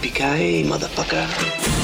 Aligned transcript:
Yippee-ki-yay, 0.00 0.62
motherfucker. 0.62 1.77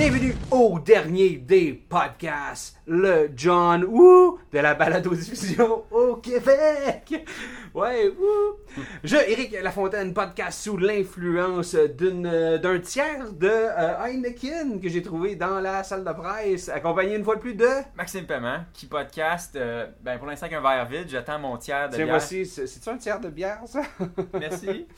Bienvenue 0.00 0.34
au 0.50 0.78
dernier 0.78 1.36
des 1.36 1.74
podcasts, 1.74 2.74
le 2.86 3.28
John 3.36 3.84
Woo 3.84 4.38
de 4.50 4.58
la 4.58 4.72
balado-diffusion 4.72 5.84
au 5.90 6.16
Québec. 6.16 7.26
Ouais, 7.74 8.08
woo. 8.08 8.56
Je, 9.04 9.16
Éric 9.16 9.60
Lafontaine, 9.62 10.14
podcast 10.14 10.62
sous 10.62 10.78
l'influence 10.78 11.74
d'une, 11.98 12.56
d'un 12.56 12.78
tiers 12.78 13.30
de 13.30 13.46
euh, 13.46 14.02
Heineken 14.06 14.80
que 14.80 14.88
j'ai 14.88 15.02
trouvé 15.02 15.36
dans 15.36 15.60
la 15.60 15.84
salle 15.84 16.02
de 16.02 16.12
presse, 16.12 16.70
accompagné 16.70 17.16
une 17.16 17.22
fois 17.24 17.36
de 17.36 17.40
plus 17.42 17.54
de... 17.54 17.68
Maxime 17.94 18.24
Paiement, 18.24 18.60
qui 18.72 18.86
podcast, 18.86 19.54
euh, 19.56 19.86
ben 20.02 20.16
pour 20.16 20.28
l'instant 20.28 20.48
qu'un 20.48 20.62
verre 20.62 20.86
vide, 20.88 21.08
j'attends 21.10 21.38
mon 21.38 21.58
tiers 21.58 21.90
de 21.90 21.96
Tiens, 21.96 22.04
bière. 22.06 22.14
voici, 22.16 22.46
c'est- 22.46 22.66
c'est-tu 22.66 22.88
un 22.88 22.96
tiers 22.96 23.20
de 23.20 23.28
bière, 23.28 23.60
ça? 23.66 23.82
Merci. 24.32 24.86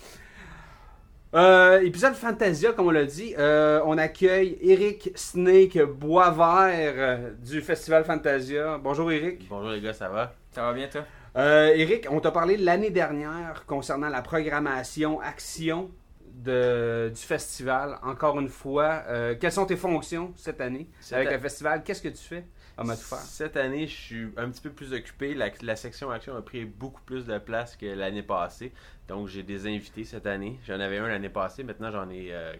Euh, 1.34 1.80
épisode 1.80 2.12
Fantasia, 2.14 2.72
comme 2.72 2.88
on 2.88 2.90
l'a 2.90 3.06
dit. 3.06 3.34
Euh, 3.38 3.80
on 3.86 3.96
accueille 3.96 4.58
Eric 4.60 5.12
Snake 5.14 5.78
Boisvert 5.82 6.92
euh, 6.96 7.30
du 7.42 7.62
Festival 7.62 8.04
Fantasia. 8.04 8.78
Bonjour 8.82 9.10
Eric. 9.10 9.46
Bonjour 9.48 9.70
les 9.70 9.80
gars, 9.80 9.94
ça 9.94 10.10
va? 10.10 10.34
Ça 10.50 10.62
va 10.62 10.74
bien 10.74 10.88
toi? 10.88 11.04
Euh, 11.38 11.72
Eric, 11.74 12.06
on 12.10 12.20
t'a 12.20 12.30
parlé 12.32 12.58
l'année 12.58 12.90
dernière 12.90 13.64
concernant 13.66 14.10
la 14.10 14.20
programmation 14.20 15.20
action 15.22 15.90
de, 16.34 17.10
du 17.14 17.20
festival. 17.22 17.98
Encore 18.02 18.38
une 18.38 18.50
fois, 18.50 19.02
euh, 19.08 19.34
quelles 19.40 19.52
sont 19.52 19.64
tes 19.64 19.76
fonctions 19.76 20.32
cette 20.36 20.60
année 20.60 20.90
Cette 21.00 21.14
avec 21.16 21.28
a- 21.28 21.32
le 21.32 21.38
festival? 21.38 21.82
Qu'est-ce 21.82 22.02
que 22.02 22.08
tu 22.08 22.22
fais? 22.22 22.44
Tout 22.76 22.88
faire. 22.96 23.18
Cette 23.18 23.56
année, 23.56 23.86
je 23.86 23.94
suis 23.94 24.28
un 24.36 24.50
petit 24.50 24.60
peu 24.62 24.70
plus 24.70 24.92
occupé. 24.92 25.34
La, 25.34 25.50
la 25.62 25.76
section 25.76 26.10
action 26.10 26.36
a 26.36 26.42
pris 26.42 26.64
beaucoup 26.64 27.02
plus 27.02 27.26
de 27.26 27.38
place 27.38 27.76
que 27.76 27.86
l'année 27.86 28.22
passée. 28.22 28.72
Donc 29.08 29.28
j'ai 29.28 29.42
des 29.42 29.66
invités 29.66 30.04
cette 30.04 30.26
année. 30.26 30.58
J'en 30.66 30.80
avais 30.80 30.98
un 30.98 31.08
l'année 31.08 31.28
passée, 31.28 31.62
maintenant 31.64 31.90
j'en 31.90 32.08
ai 32.10 32.32
euh, 32.32 32.54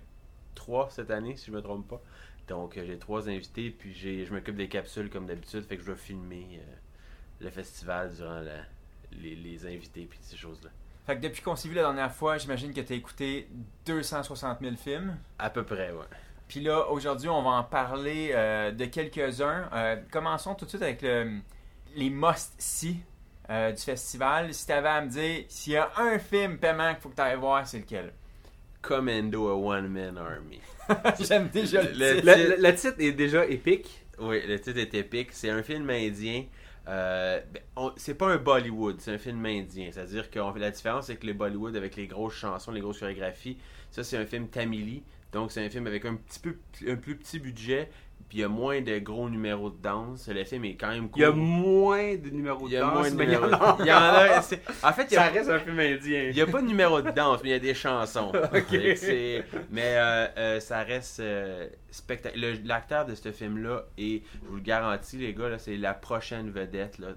trois 0.54 0.90
cette 0.90 1.10
année, 1.10 1.36
si 1.36 1.46
je 1.46 1.52
me 1.52 1.62
trompe 1.62 1.88
pas. 1.88 2.00
Donc 2.48 2.76
euh, 2.76 2.84
j'ai 2.86 2.98
trois 2.98 3.28
invités, 3.28 3.70
puis 3.70 3.94
j'ai, 3.94 4.26
je 4.26 4.32
m'occupe 4.34 4.56
des 4.56 4.68
capsules 4.68 5.08
comme 5.08 5.26
d'habitude, 5.26 5.64
fait 5.64 5.76
que 5.76 5.82
je 5.84 5.90
vais 5.92 5.96
filmer 5.98 6.60
euh, 6.60 6.74
le 7.40 7.50
festival 7.50 8.12
durant 8.14 8.40
la- 8.40 8.64
les, 9.12 9.34
les 9.36 9.66
invités 9.66 10.06
puis 10.08 10.18
ces 10.22 10.36
choses-là. 10.36 10.70
Fait 11.06 11.16
que 11.16 11.22
depuis 11.22 11.42
qu'on 11.42 11.56
s'est 11.56 11.68
vu 11.68 11.74
la 11.74 11.82
dernière 11.82 12.12
fois, 12.12 12.38
j'imagine 12.38 12.72
que 12.72 12.80
t'as 12.80 12.94
écouté 12.94 13.48
260 13.86 14.60
000 14.60 14.76
films. 14.76 15.16
À 15.38 15.50
peu 15.50 15.64
près, 15.64 15.90
ouais. 15.92 16.04
Puis 16.52 16.60
là, 16.60 16.86
aujourd'hui, 16.90 17.30
on 17.30 17.42
va 17.42 17.48
en 17.52 17.64
parler 17.64 18.32
euh, 18.34 18.72
de 18.72 18.84
quelques-uns. 18.84 19.70
Euh, 19.72 19.96
commençons 20.10 20.54
tout 20.54 20.66
de 20.66 20.68
suite 20.68 20.82
avec 20.82 21.00
le- 21.00 21.38
les 21.96 22.10
must-see 22.10 22.98
euh, 23.48 23.72
du 23.72 23.80
festival. 23.80 24.52
Si 24.52 24.66
t'avais 24.66 24.88
à 24.90 25.00
me 25.00 25.08
dire, 25.08 25.46
s'il 25.48 25.72
y 25.72 25.76
a 25.78 25.88
un 25.96 26.18
film 26.18 26.58
paiement 26.58 26.92
qu'il 26.92 27.00
faut 27.00 27.08
que 27.08 27.14
t'ailles 27.14 27.38
voir, 27.38 27.66
c'est 27.66 27.78
lequel? 27.78 28.12
Commando 28.82 29.48
a 29.48 29.54
One 29.54 29.88
Man 29.88 30.18
Army. 30.18 30.60
J'aime 31.26 31.48
déjà 31.48 31.82
le, 31.84 31.88
Le- 31.88 32.14
titre. 32.16 32.26
Le, 32.26 32.48
le- 32.56 32.62
le 32.68 32.74
titre 32.74 32.96
est 32.98 33.12
déjà 33.12 33.46
épique. 33.46 34.04
Oui, 34.18 34.42
le 34.46 34.60
titre 34.60 34.78
est 34.78 34.92
épique. 34.92 35.28
C'est 35.32 35.48
un 35.48 35.62
film 35.62 35.88
indien. 35.88 36.44
Euh, 36.86 37.40
ben, 37.50 37.62
on- 37.76 37.92
c'est 37.96 38.14
pas 38.14 38.26
un 38.28 38.36
Bollywood, 38.36 39.00
c'est 39.00 39.12
un 39.14 39.18
film 39.18 39.46
indien. 39.46 39.88
C'est-à-dire 39.90 40.28
que 40.30 40.38
la 40.58 40.70
différence, 40.70 41.06
c'est 41.06 41.16
que 41.16 41.26
le 41.26 41.32
Bollywood, 41.32 41.74
avec 41.76 41.96
les 41.96 42.06
grosses 42.08 42.34
chansons, 42.34 42.72
les 42.72 42.82
grosses 42.82 42.98
chorégraphies, 43.00 43.56
ça, 43.90 44.04
c'est 44.04 44.18
un 44.18 44.26
film 44.26 44.48
tamili. 44.48 45.02
Donc, 45.32 45.50
c'est 45.52 45.64
un 45.64 45.70
film 45.70 45.86
avec 45.86 46.04
un 46.04 46.14
petit 46.16 46.38
peu 46.40 46.56
un 46.86 46.96
plus 46.96 47.16
petit 47.16 47.38
budget. 47.38 47.88
Puis, 48.28 48.38
il 48.38 48.40
y 48.42 48.44
a 48.44 48.48
moins 48.48 48.80
de 48.80 48.98
gros 48.98 49.28
numéros 49.28 49.68
de 49.68 49.76
danse. 49.82 50.26
Le 50.28 50.42
film 50.44 50.64
est 50.64 50.76
quand 50.76 50.88
même 50.88 51.10
cool. 51.10 51.20
Il 51.20 51.22
y 51.22 51.24
a 51.26 51.32
moins 51.32 52.14
de 52.16 52.30
numéros 52.30 52.66
de 52.66 52.72
danse, 52.78 53.10
mais 53.12 53.24
il 53.24 53.32
y 53.32 53.36
en 53.36 53.42
numéros. 53.42 53.62
a. 53.64 53.76
Il 53.80 53.86
y 53.86 53.92
en 53.92 53.96
a. 53.96 54.42
c'est- 54.42 54.62
En 54.82 54.92
fait, 54.92 55.02
il 55.10 55.12
y 55.12 55.16
Ça 55.16 55.28
reste 55.28 55.50
un 55.50 55.58
film 55.58 55.78
indien. 55.78 56.22
il 56.30 56.36
y 56.36 56.40
a 56.40 56.46
pas 56.46 56.62
de 56.62 56.66
numéro 56.66 57.02
de 57.02 57.10
danse, 57.10 57.40
mais 57.42 57.50
il 57.50 57.52
y 57.52 57.56
a 57.56 57.58
des 57.58 57.74
chansons. 57.74 58.32
C'est- 58.96 59.44
Mais 59.70 59.96
euh, 59.96 60.26
euh, 60.38 60.60
ça 60.60 60.82
reste 60.82 61.20
spectaculaire. 61.90 62.56
L'acteur 62.64 63.04
de 63.06 63.14
ce 63.14 63.32
film-là, 63.32 63.84
et 63.98 64.22
je 64.42 64.48
vous 64.48 64.56
le 64.56 64.62
garantis, 64.62 65.18
les 65.18 65.34
gars, 65.34 65.48
là, 65.50 65.58
c'est 65.58 65.76
la 65.76 65.92
prochaine 65.94 66.50
vedette. 66.50 66.98
Là. 66.98 67.08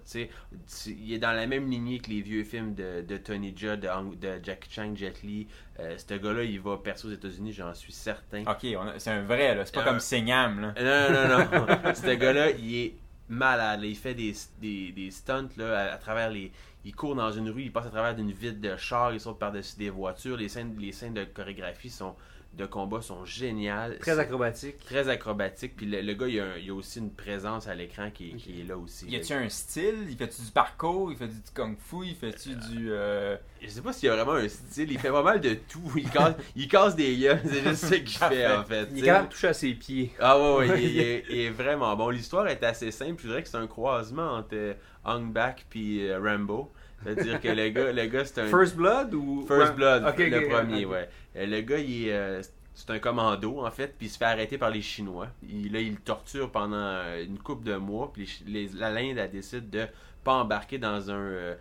Il 0.87 1.13
est 1.13 1.19
dans 1.19 1.31
la 1.31 1.47
même 1.47 1.69
lignée 1.69 1.99
que 1.99 2.09
les 2.09 2.21
vieux 2.21 2.43
films 2.43 2.73
de, 2.75 3.01
de 3.01 3.17
Tony 3.17 3.53
Jaa, 3.55 3.77
de, 3.77 3.87
de 4.15 4.43
Jackie 4.43 4.69
Chan, 4.71 4.93
Jet 4.95 5.21
Li. 5.23 5.47
Euh, 5.79 5.97
ce 5.97 6.13
gars-là, 6.13 6.43
il 6.43 6.59
va 6.61 6.77
percer 6.77 7.07
aux 7.07 7.11
États-Unis, 7.11 7.51
j'en 7.51 7.73
suis 7.73 7.91
certain. 7.91 8.43
Ok, 8.43 8.63
a- 8.63 8.93
c'est 8.97 9.11
un 9.11 9.23
vrai, 9.23 9.55
là. 9.55 9.65
C'est 9.65 9.73
pas 9.75 9.81
Euh, 9.81 9.85
comme 9.85 9.99
Signam, 9.99 10.61
là. 10.61 10.73
Non, 10.81 11.13
non, 11.13 11.37
non. 11.49 11.65
non. 11.67 11.93
Ce 11.95 12.15
gars-là, 12.15 12.51
il 12.51 12.75
est 12.75 12.93
malade. 13.27 13.81
là. 13.81 13.85
Il 13.87 13.95
fait 13.97 14.13
des, 14.13 14.33
des, 14.61 14.91
des 14.93 15.11
stunts 15.11 15.49
là, 15.57 15.77
à, 15.91 15.93
à 15.93 15.97
travers 15.97 16.29
les. 16.29 16.51
Il 16.85 16.95
court 16.95 17.15
dans 17.15 17.31
une 17.31 17.49
rue, 17.49 17.63
il 17.63 17.71
passe 17.73 17.87
à 17.87 17.89
travers 17.89 18.15
d'une 18.15 18.31
vide 18.31 18.61
de 18.61 18.77
char, 18.77 19.11
il 19.13 19.19
saute 19.19 19.39
par-dessus 19.39 19.77
des 19.77 19.89
voitures. 19.89 20.37
Les 20.37 20.49
scènes, 20.49 20.75
les 20.79 20.91
scènes 20.91 21.15
de 21.15 21.23
chorégraphie 21.25 21.89
sont, 21.89 22.15
de 22.53 22.65
combat 22.67 23.01
sont 23.01 23.25
géniales. 23.25 23.97
Très 23.99 24.19
acrobatique. 24.19 24.77
Très 24.85 25.09
acrobatique. 25.09 25.75
Puis 25.75 25.87
le, 25.87 26.01
le 26.01 26.13
gars, 26.13 26.27
il 26.27 26.39
a, 26.39 26.43
un- 26.45 26.57
il 26.57 26.69
a 26.69 26.73
aussi 26.75 26.99
une 26.99 27.09
présence 27.11 27.67
à 27.67 27.73
l'écran 27.75 28.11
qui, 28.13 28.29
est- 28.29 28.35
qui 28.35 28.61
est 28.61 28.63
là 28.65 28.77
aussi. 28.77 29.07
Y 29.07 29.15
a-tu 29.15 29.33
un 29.33 29.49
style? 29.49 30.05
Il 30.09 30.15
fait-tu 30.15 30.41
du 30.43 30.51
parcours 30.51 31.11
Il 31.11 31.17
fait 31.17 31.27
du 31.27 31.33
kung 31.55 31.75
fu 31.77 32.05
Il 32.05 32.15
fait-tu 32.15 32.55
du. 32.55 32.91
euh, 32.91 33.35
Je 33.61 33.67
sais 33.67 33.81
pas 33.81 33.91
s'il 33.91 34.07
y 34.07 34.11
a 34.11 34.15
vraiment 34.15 34.33
un 34.37 34.47
style. 34.47 34.91
Il 34.91 34.99
fait 34.99 35.09
pas 35.09 35.23
mal 35.23 35.41
de 35.41 35.55
tout. 35.55 35.91
Il 35.97 36.07
casse, 36.09 36.35
il 36.55 36.67
casse 36.67 36.95
des 36.95 37.17
gueules. 37.17 37.41
C'est 37.45 37.63
juste 37.63 37.85
ça 37.87 37.97
qu'il 37.97 38.09
fait, 38.09 38.47
en 38.47 38.63
fait. 38.63 38.83
Il 38.83 38.87
est 38.89 38.93
tu 38.93 38.99
sais. 38.99 39.05
capable 39.07 39.27
de 39.27 39.33
toucher 39.33 39.47
à 39.47 39.53
ses 39.53 39.73
pieds. 39.73 40.13
Ah 40.19 40.39
ouais, 40.39 40.69
ouais, 40.69 40.83
il, 40.83 40.89
il 40.91 40.99
est, 40.99 41.25
il 41.31 41.37
est 41.39 41.49
vraiment 41.49 41.93
bon. 41.97 42.09
L'histoire 42.09 42.47
est 42.47 42.63
assez 42.63 42.91
simple. 42.91 43.21
Je 43.23 43.27
dirais 43.27 43.41
que 43.41 43.49
c'est 43.49 43.57
un 43.57 43.67
croisement 43.67 44.33
entre 44.35 44.53
euh, 44.53 44.73
Hong 45.03 45.33
Bak 45.33 45.65
puis 45.69 46.07
euh, 46.07 46.19
Rambo. 46.21 46.71
C'est-à-dire 47.05 47.39
que 47.39 47.47
le 47.47 47.69
gars, 47.69 47.91
le 47.91 48.05
gars 48.07 48.25
c'est 48.25 48.41
un 48.41 48.47
First 48.47 48.75
Blood 48.75 49.13
ou. 49.13 49.45
First 49.47 49.71
Ouais. 49.71 49.75
Blood, 49.75 50.03
le 50.17 50.47
premier, 50.49 50.85
ouais. 50.85 51.09
Le 51.35 51.61
gars, 51.61 51.77
il 51.77 52.07
est, 52.07 52.13
euh, 52.13 52.41
c'est 52.73 52.89
un 52.89 52.99
commando 52.99 53.65
en 53.65 53.71
fait, 53.71 53.95
puis 53.97 54.07
il 54.07 54.09
se 54.09 54.17
fait 54.17 54.25
arrêter 54.25 54.57
par 54.57 54.69
les 54.69 54.81
Chinois. 54.81 55.27
Il, 55.47 55.71
là, 55.71 55.79
il 55.79 55.91
le 55.91 55.97
torture 55.97 56.51
pendant 56.51 56.75
euh, 56.75 57.23
une 57.23 57.39
couple 57.39 57.63
de 57.63 57.75
mois, 57.75 58.11
puis 58.11 58.43
les 58.47 58.67
la 58.69 58.89
l'Inde 58.89 59.17
elle 59.17 59.31
décide 59.31 59.69
de 59.69 59.85
pas 60.23 60.33
embarquer 60.33 60.77
dans 60.77 61.09
un 61.11 61.15
euh, 61.15 61.55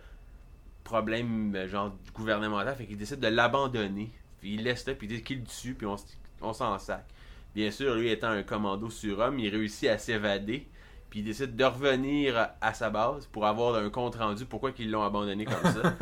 problème 0.83 1.67
genre 1.67 1.93
gouvernemental, 2.13 2.75
fait 2.75 2.85
qu'il 2.85 2.97
décide 2.97 3.19
de 3.19 3.27
l'abandonner. 3.27 4.11
Puis 4.41 4.55
il 4.55 4.63
laisse 4.63 4.85
là, 4.87 4.93
puis 4.93 5.07
il 5.07 5.15
dit 5.15 5.23
qu'il 5.23 5.39
le 5.39 5.45
tue, 5.45 5.73
puis 5.73 5.87
on, 5.87 5.95
on 6.41 6.53
s'en 6.53 6.77
sac. 6.79 7.05
Bien 7.53 7.71
sûr, 7.71 7.95
lui 7.95 8.09
étant 8.09 8.29
un 8.29 8.43
commando 8.43 8.89
surhomme, 8.89 9.39
il 9.39 9.49
réussit 9.49 9.87
à 9.89 9.97
s'évader. 9.97 10.67
Puis 11.15 11.21
il 11.21 11.27
décide 11.27 11.55
de 11.55 11.63
revenir 11.63 12.49
à 12.59 12.73
sa 12.73 12.89
base 12.89 13.25
pour 13.27 13.45
avoir 13.45 13.75
un 13.75 13.89
compte 13.89 14.15
rendu 14.15 14.45
pourquoi 14.45 14.71
ils 14.77 14.91
l'ont 14.91 15.01
abandonné 15.01 15.45
comme 15.45 15.63
ça? 15.63 15.93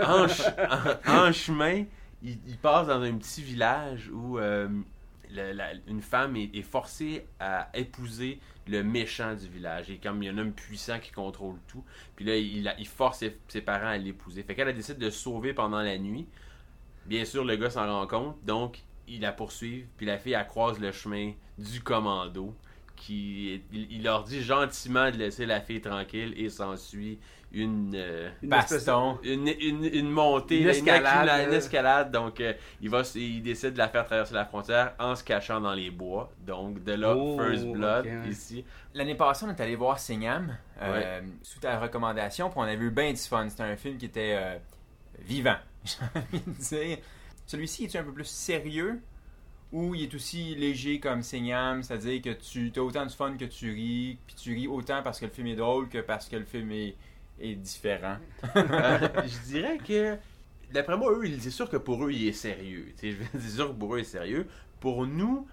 en, 0.04 0.26
ch- 0.26 0.52
en- 1.06 1.28
en 1.28 1.32
chemin, 1.32 1.84
il, 2.24 2.38
il 2.44 2.58
passe 2.58 2.88
dans 2.88 3.00
un 3.00 3.16
petit 3.18 3.40
village 3.40 4.10
où 4.12 4.36
euh, 4.40 4.68
la- 5.30 5.74
une 5.86 6.02
femme 6.02 6.34
est, 6.34 6.50
est 6.56 6.62
forcée 6.62 7.24
à 7.38 7.68
épouser 7.72 8.40
le 8.66 8.82
méchant 8.82 9.32
du 9.36 9.46
village. 9.46 9.90
Et 9.90 9.98
comme 9.98 10.24
il 10.24 10.26
y 10.26 10.28
a 10.28 10.32
un 10.32 10.38
homme 10.38 10.52
puissant 10.52 10.98
qui 10.98 11.12
contrôle 11.12 11.54
tout, 11.68 11.84
puis 12.16 12.24
là, 12.24 12.34
il, 12.36 12.88
force 12.88 13.20
ses, 13.20 13.38
ses 13.46 13.60
parents 13.60 13.86
à 13.86 13.96
l'épouser. 13.96 14.42
Fait 14.42 14.56
qu'elle 14.56 14.66
elle 14.66 14.74
décide 14.74 14.98
de 14.98 15.08
sauver 15.10 15.54
pendant 15.54 15.82
la 15.82 15.96
nuit. 15.98 16.26
Bien 17.06 17.24
sûr, 17.24 17.44
le 17.44 17.54
gars 17.54 17.70
s'en 17.70 17.86
rend 17.86 18.08
compte, 18.08 18.44
donc 18.44 18.82
il 19.06 19.20
la 19.20 19.30
poursuit, 19.30 19.86
puis 19.96 20.04
la 20.04 20.18
fille, 20.18 20.32
elle 20.32 20.46
croise 20.48 20.80
le 20.80 20.90
chemin 20.90 21.30
du 21.58 21.80
commando, 21.80 22.56
qui 23.00 23.62
il, 23.72 23.92
il 23.92 24.02
leur 24.02 24.24
dit 24.24 24.42
gentiment 24.42 25.10
de 25.10 25.16
laisser 25.16 25.46
la 25.46 25.60
fille 25.60 25.80
tranquille, 25.80 26.34
et 26.36 26.48
s'ensuit 26.50 27.18
une, 27.50 27.92
euh, 27.94 28.28
Une 28.42 28.50
Baston. 28.50 29.18
une, 29.22 29.48
une, 29.48 29.84
une 29.84 30.10
montée, 30.10 30.60
Une 30.60 30.68
escalade, 30.68 31.48
euh. 31.50 31.56
escalade. 31.56 32.10
Donc, 32.10 32.40
euh, 32.40 32.52
il, 32.82 32.90
va, 32.90 33.00
s- 33.00 33.14
il 33.14 33.42
décide 33.42 33.72
de 33.72 33.78
la 33.78 33.88
faire 33.88 34.04
traverser 34.04 34.34
la 34.34 34.44
frontière 34.44 34.92
en 34.98 35.14
se 35.16 35.24
cachant 35.24 35.58
dans 35.60 35.72
les 35.72 35.90
bois. 35.90 36.30
Donc, 36.46 36.84
de 36.84 36.92
là, 36.92 37.14
Oh, 37.16 37.38
First 37.38 37.66
Blood, 37.68 38.06
ici. 38.28 38.64
L'année 38.92 39.14
passée, 39.14 39.46
on 39.46 39.50
est 39.50 39.60
allé 39.60 39.76
voir 39.76 39.98
euh, 40.82 41.20
sous 41.42 41.58
ta 41.60 41.78
recommandation, 41.80 42.50
puis 42.50 42.58
on 42.58 42.62
avait 42.64 42.74
eu 42.84 42.90
bien 42.90 43.10
du 43.12 43.16
fun. 43.18 43.48
C'était 43.48 43.62
un 43.62 43.76
film 43.76 43.96
qui 43.96 44.06
était 44.06 44.36
euh, 44.36 44.58
vivant, 45.20 45.56
j'ai 45.84 45.96
envie 46.14 46.42
de 46.46 46.50
dire. 46.52 46.98
Celui-ci 47.46 47.84
est 47.84 47.96
un 47.96 48.02
peu 48.04 48.12
plus 48.12 48.26
sérieux? 48.28 49.00
Ou 49.72 49.94
il 49.94 50.04
est 50.04 50.14
aussi 50.14 50.54
léger 50.54 50.98
comme 51.00 51.22
Signam, 51.22 51.82
c'est-à-dire 51.82 52.22
que 52.22 52.30
tu 52.30 52.72
as 52.76 52.82
autant 52.82 53.04
de 53.06 53.10
fun 53.12 53.36
que 53.36 53.44
tu 53.44 53.70
ris, 53.72 54.18
puis 54.26 54.34
tu 54.36 54.54
ris 54.54 54.66
autant 54.66 55.02
parce 55.02 55.20
que 55.20 55.26
le 55.26 55.30
film 55.30 55.46
est 55.48 55.56
drôle 55.56 55.88
que 55.88 55.98
parce 55.98 56.28
que 56.28 56.36
le 56.36 56.44
film 56.44 56.70
est 56.72 56.96
est 57.40 57.54
différent. 57.54 58.16
Euh, 58.56 58.98
je 59.24 59.50
dirais 59.52 59.78
que, 59.78 60.16
d'après 60.72 60.96
moi, 60.96 61.12
eux, 61.12 61.24
c'est 61.38 61.50
sûr 61.50 61.70
que 61.70 61.76
pour 61.76 62.04
eux, 62.04 62.12
il 62.12 62.26
est 62.26 62.32
sérieux. 62.32 62.92
C'est 62.96 63.14
sûr 63.40 63.68
que 63.68 63.74
pour 63.78 63.94
eux, 63.94 63.98
il 63.98 64.02
est 64.02 64.04
sérieux. 64.04 64.48
Pour 64.80 65.06
nous, 65.06 65.46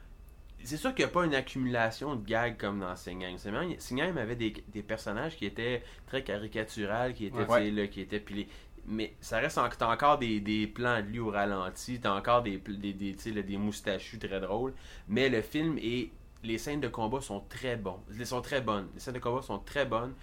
c'est 0.63 0.77
sûr 0.77 0.95
qu'il 0.95 1.05
n'y 1.05 1.11
a 1.11 1.13
pas 1.13 1.25
une 1.25 1.35
accumulation 1.35 2.15
de 2.15 2.25
gags 2.25 2.57
comme 2.57 2.79
dans 2.79 2.95
Singheim. 2.95 3.37
Singheim 3.77 4.17
avait 4.17 4.35
des, 4.35 4.51
des 4.73 4.81
personnages 4.81 5.35
qui 5.37 5.45
étaient 5.45 5.83
très 6.07 6.23
caricaturales, 6.23 7.13
qui 7.13 7.27
étaient, 7.27 7.45
Ouais. 7.45 7.69
là, 7.69 7.85
qui 7.85 8.01
étaient 8.01 8.19
puis 8.19 8.33
les- 8.35 8.47
mais 8.87 9.15
ça 9.21 9.39
reste 9.39 9.57
en- 9.57 9.69
t'as 9.69 9.91
encore 9.93 10.17
des, 10.19 10.39
des 10.39 10.67
plans 10.67 11.01
de 11.01 11.07
lui 11.07 11.19
au 11.19 11.29
ralenti, 11.31 11.99
t'as 11.99 12.15
encore 12.17 12.43
des, 12.43 12.57
des, 12.57 12.93
des, 12.93 13.43
des 13.43 13.57
moustachus 13.57 14.19
très 14.19 14.39
drôles, 14.39 14.73
mais 15.07 15.29
le 15.29 15.41
film 15.41 15.77
et 15.79 16.11
les 16.43 16.57
scènes 16.57 16.81
de 16.81 16.87
combat 16.87 17.21
sont 17.21 17.41
très 17.49 17.75
bonnes, 17.75 18.01
les 18.17 18.99
scènes 18.99 19.13
de 19.15 19.19
combat 19.19 19.41
sont 19.41 19.59
très 19.59 19.85
bonnes, 19.85 20.13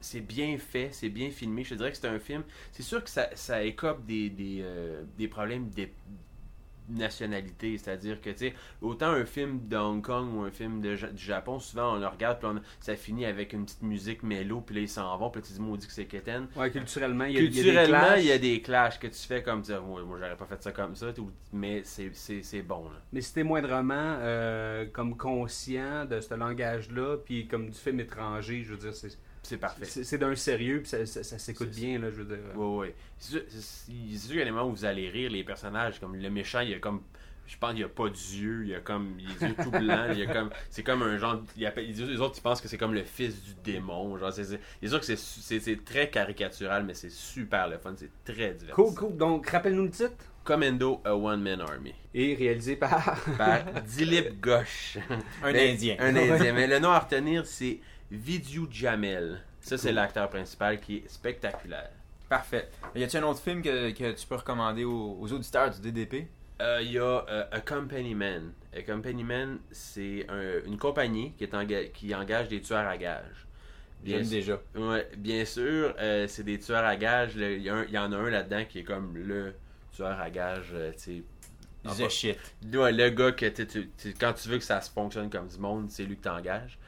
c'est 0.00 0.20
bien 0.20 0.58
fait, 0.58 0.90
c'est 0.92 1.08
bien 1.08 1.30
filmé, 1.30 1.64
je 1.64 1.70
te 1.70 1.74
dirais 1.74 1.90
que 1.90 1.96
c'est 1.96 2.08
un 2.08 2.18
film, 2.18 2.42
c'est 2.72 2.82
sûr 2.82 3.02
que 3.02 3.08
ça, 3.10 3.62
écope 3.64 4.04
des, 4.04 4.28
des, 4.28 4.58
euh, 4.62 5.02
des 5.16 5.28
problèmes 5.28 5.70
nationalité, 6.88 7.78
c'est-à-dire 7.78 8.20
que 8.20 8.30
tu 8.30 8.38
sais 8.38 8.54
autant 8.82 9.08
un 9.08 9.24
film 9.24 9.68
de 9.68 9.76
Hong 9.76 10.02
Kong 10.04 10.34
ou 10.34 10.42
un 10.42 10.50
film 10.50 10.80
de, 10.80 10.94
du 10.94 11.24
Japon, 11.24 11.58
souvent 11.58 11.94
on 11.94 11.98
le 11.98 12.06
regarde 12.06 12.38
puis 12.40 12.48
ça 12.80 12.96
finit 12.96 13.24
avec 13.24 13.52
une 13.52 13.64
petite 13.64 13.82
musique 13.82 14.22
mélo 14.22 14.60
puis 14.60 14.74
là 14.76 14.80
ils 14.82 14.88
s'en 14.88 15.16
vont 15.16 15.30
puis 15.30 15.42
tu 15.42 15.52
dis 15.52 15.60
maudit 15.60 15.86
que 15.86 15.92
c'est 15.92 16.06
quétaine. 16.06 16.46
Ouais, 16.56 16.70
culturellement, 16.70 17.24
il 17.24 17.34
y 17.34 17.38
a, 17.38 17.40
Culturellement, 17.40 17.98
clashs, 17.98 18.20
il 18.20 18.26
y 18.26 18.32
a 18.32 18.38
des 18.38 18.60
clashs 18.60 18.98
que 18.98 19.06
tu 19.06 19.20
fais 19.26 19.42
comme 19.42 19.62
dire 19.62 19.82
moi, 19.82 20.02
moi 20.02 20.18
j'aurais 20.18 20.36
pas 20.36 20.46
fait 20.46 20.62
ça 20.62 20.72
comme 20.72 20.94
ça, 20.94 21.06
mais 21.52 21.82
c'est 21.84 22.62
bon 22.62 22.84
là. 22.84 22.96
mais 23.12 23.20
c'était 23.20 23.44
moindrement 23.44 24.16
euh, 24.20 24.86
comme 24.92 25.16
conscient 25.16 26.04
de 26.04 26.20
ce 26.20 26.34
langage-là, 26.34 27.16
puis 27.24 27.46
comme 27.46 27.70
du 27.70 27.78
film 27.78 28.00
étranger, 28.00 28.62
je 28.62 28.72
veux 28.72 28.78
dire, 28.78 28.94
c'est 28.94 29.16
C'est 29.44 29.58
parfait. 29.58 29.84
c'est 29.84 30.18
d'un 30.18 30.34
sérieux, 30.34 30.80
puis 30.80 30.88
ça, 30.88 31.06
ça- 31.06 31.22
ça 31.22 31.38
s'écoute 31.38 31.70
bien, 31.70 31.98
là, 31.98 32.10
je 32.10 32.16
veux 32.22 32.24
dire. 32.24 32.44
Ouais, 32.56 32.76
ouais. 32.78 32.94
C'est 33.18 33.30
sûr, 33.30 33.42
qu'il 34.26 34.36
y 34.36 34.40
a 34.40 34.44
des 34.44 34.50
moments 34.50 34.68
où 34.68 34.72
vous 34.74 34.84
allez 34.84 35.08
rire, 35.08 35.30
les 35.30 35.44
personnages, 35.44 36.00
comme 36.00 36.16
le 36.16 36.30
méchant, 36.30 36.60
il 36.60 36.70
y 36.70 36.74
a 36.74 36.78
comme. 36.78 37.02
Je 37.46 37.58
pense 37.58 37.70
qu'il 37.72 37.80
n'y 37.80 37.84
a 37.84 37.88
pas 37.90 38.08
d'yeux, 38.08 38.62
il 38.64 38.70
y 38.70 38.74
a 38.74 38.80
comme. 38.80 39.18
Les 39.18 39.48
yeux 39.48 39.54
tout 39.62 39.70
blancs, 39.70 40.08
il 40.12 40.18
y 40.18 40.22
a 40.22 40.32
comme. 40.32 40.48
C'est 40.70 40.82
comme 40.82 41.02
un 41.02 41.18
genre. 41.18 41.42
il 41.58 41.66
appelle- 41.66 41.86
les 41.86 42.20
autres, 42.20 42.36
ils 42.38 42.42
pensent 42.42 42.62
que 42.62 42.68
c'est 42.68 42.78
comme 42.78 42.94
le 42.94 43.04
fils 43.04 43.42
du 43.42 43.52
démon. 43.62 44.16
Genre, 44.16 44.32
c'est 44.32 44.58
sûr 44.88 44.98
que 45.00 45.14
c'est 45.16 45.84
très 45.84 46.08
caricatural, 46.08 46.84
mais 46.84 46.94
c'est 46.94 47.10
super 47.10 47.68
le 47.68 47.76
fun, 47.76 47.92
c'est 47.98 48.10
très 48.24 48.54
divertissant. 48.54 48.74
Cool, 48.74 48.94
cool. 48.94 49.16
Donc, 49.18 49.46
rappelle-nous 49.50 49.84
le 49.84 49.90
titre. 49.90 50.12
Commando, 50.42 51.00
a 51.04 51.14
one-man 51.16 51.60
army. 51.62 51.94
Et 52.14 52.34
réalisé 52.34 52.76
par. 52.76 53.18
Par 53.38 53.62
Dilip 53.82 54.40
Ghosh. 54.40 54.98
Un 55.42 55.52
Mais- 55.52 55.72
Indien. 55.72 55.96
Un 55.98 56.14
Indien. 56.16 56.52
Mais 56.54 56.66
le 56.66 56.78
nom 56.78 56.90
à 56.90 56.98
retenir, 56.98 57.46
c'est 57.46 57.78
Vidyu 58.14 58.66
Jamel. 58.70 59.40
Ça, 59.60 59.78
c'est 59.78 59.88
Cool. 59.88 59.96
l'acteur 59.96 60.28
principal 60.28 60.80
qui 60.80 60.96
est 60.98 61.08
spectaculaire. 61.08 61.90
Parfait. 62.28 62.68
Y 62.94 63.04
a-t-il 63.04 63.22
un 63.22 63.26
autre 63.26 63.40
film 63.40 63.62
que, 63.62 63.90
que 63.90 64.12
tu 64.12 64.26
peux 64.26 64.34
recommander 64.36 64.84
aux, 64.84 65.16
aux 65.20 65.32
auditeurs 65.32 65.70
du 65.70 65.80
DDP 65.80 66.28
Euh, 66.62 66.80
Il 66.82 66.92
y 66.92 66.98
a 66.98 67.24
euh, 67.28 67.44
A 67.50 67.60
Company 67.60 68.14
Man. 68.14 68.52
A 68.76 68.82
Company 68.82 69.24
Man, 69.24 69.58
c'est 69.70 70.26
un- 70.28 70.64
une 70.66 70.78
compagnie 70.78 71.32
qui, 71.32 71.44
est 71.44 71.54
enga- 71.54 71.90
qui 71.92 72.14
engage 72.14 72.48
des 72.48 72.60
tueurs 72.60 72.86
à 72.86 72.96
gages. 72.96 73.46
Bien, 74.02 74.22
sûr- 74.22 74.30
déjà. 74.30 74.60
ouais, 74.76 75.08
bien 75.16 75.44
sûr, 75.44 75.94
euh, 75.98 76.26
c'est 76.28 76.42
des 76.44 76.58
tueurs 76.58 76.84
à 76.84 76.96
gages. 76.96 77.36
Il 77.36 77.62
y, 77.62 77.70
en 77.70 78.12
a 78.12 78.16
un 78.16 78.30
là-dedans 78.30 78.64
qui 78.68 78.80
est 78.80 78.84
comme 78.84 79.16
le 79.16 79.54
tueur 79.92 80.20
à 80.20 80.28
gages. 80.30 80.70
euh, 80.74 80.92
tu 81.02 81.24
The 81.84 82.08
shit. 82.08 82.38
Ouais, 82.72 82.92
le 82.92 83.10
gars 83.10 83.32
que 83.32 83.46
tu- 83.46 83.66
tu- 83.66 83.90
tu- 83.98 84.14
quand 84.14 84.32
tu 84.32 84.48
veux 84.48 84.56
que 84.58 84.64
ça 84.64 84.80
se 84.80 84.90
fonctionne 84.90 85.28
comme 85.28 85.48
du 85.48 85.58
monde, 85.58 85.90
c'est 85.90 86.04
lui 86.04 86.16
que 86.16 86.22
t'engages. 86.22 86.78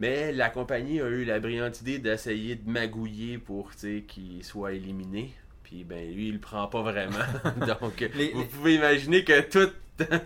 Mais 0.00 0.32
la 0.32 0.48
compagnie 0.48 1.00
a 1.00 1.06
eu 1.08 1.24
la 1.24 1.38
brillante 1.40 1.80
idée 1.82 1.98
d'essayer 1.98 2.56
de 2.56 2.68
magouiller 2.68 3.38
pour 3.38 3.70
qu'il 3.72 4.42
soit 4.42 4.72
éliminé. 4.72 5.32
Puis 5.62 5.84
ben 5.84 6.12
lui, 6.12 6.28
il 6.28 6.34
le 6.34 6.40
prend 6.40 6.66
pas 6.66 6.82
vraiment. 6.82 7.18
Donc 7.66 8.00
Les- 8.00 8.32
vous 8.32 8.40
les- 8.40 8.46
pouvez 8.46 8.74
imaginer 8.74 9.22
que 9.24 9.40
tout 9.42 9.70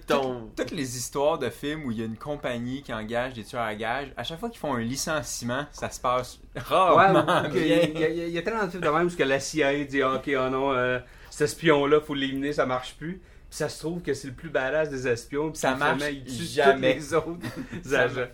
ton. 0.06 0.48
Toutes 0.56 0.70
les 0.70 0.96
histoires 0.96 1.36
de 1.38 1.50
films 1.50 1.84
où 1.84 1.90
il 1.90 1.98
y 1.98 2.02
a 2.02 2.04
une 2.06 2.16
compagnie 2.16 2.82
qui 2.82 2.94
engage 2.94 3.34
des 3.34 3.42
tueurs 3.42 3.62
à 3.64 3.74
gages, 3.74 4.12
à 4.16 4.22
chaque 4.22 4.38
fois 4.38 4.48
qu'ils 4.48 4.60
font 4.60 4.74
un 4.74 4.80
licenciement, 4.80 5.66
ça 5.72 5.90
se 5.90 5.98
passe 6.00 6.38
Ouais, 6.54 6.62
rarement 6.62 7.42
ou- 7.50 7.56
il 7.56 7.66
y, 7.66 7.72
a- 7.72 7.78
bien. 7.78 7.88
il 7.94 8.00
y 8.00 8.04
a- 8.04 8.08
il 8.08 8.16
y 8.16 8.20
a- 8.22 8.26
il 8.28 8.32
y 8.32 8.38
a 8.38 8.42
tellement 8.42 8.64
de 8.66 8.70
films 8.70 8.84
de 8.84 8.88
même 8.88 9.06
où 9.08 9.10
que 9.10 9.22
la 9.24 9.40
CIA 9.40 9.84
dit 9.84 10.02
Ok, 10.04 10.30
oh 10.38 10.48
non, 10.48 10.72
euh, 10.72 11.00
cet 11.30 11.46
espion-là, 11.50 12.00
faut 12.00 12.14
l'éliminer, 12.14 12.52
ça 12.52 12.64
marche 12.66 12.94
plus. 12.94 13.14
Puis 13.50 13.58
ça 13.58 13.68
se 13.68 13.80
trouve 13.80 14.00
que 14.02 14.14
c'est 14.14 14.28
le 14.28 14.34
plus 14.34 14.48
badass 14.50 14.88
des 14.90 15.08
espions. 15.08 15.50
Puis 15.50 15.58
Ça 15.58 15.74
marche 15.74 16.02
il 16.12 16.24
tue 16.24 16.44
jamais. 16.44 16.94
les 16.94 17.12
autres 17.12 17.38
agents. 17.94 18.28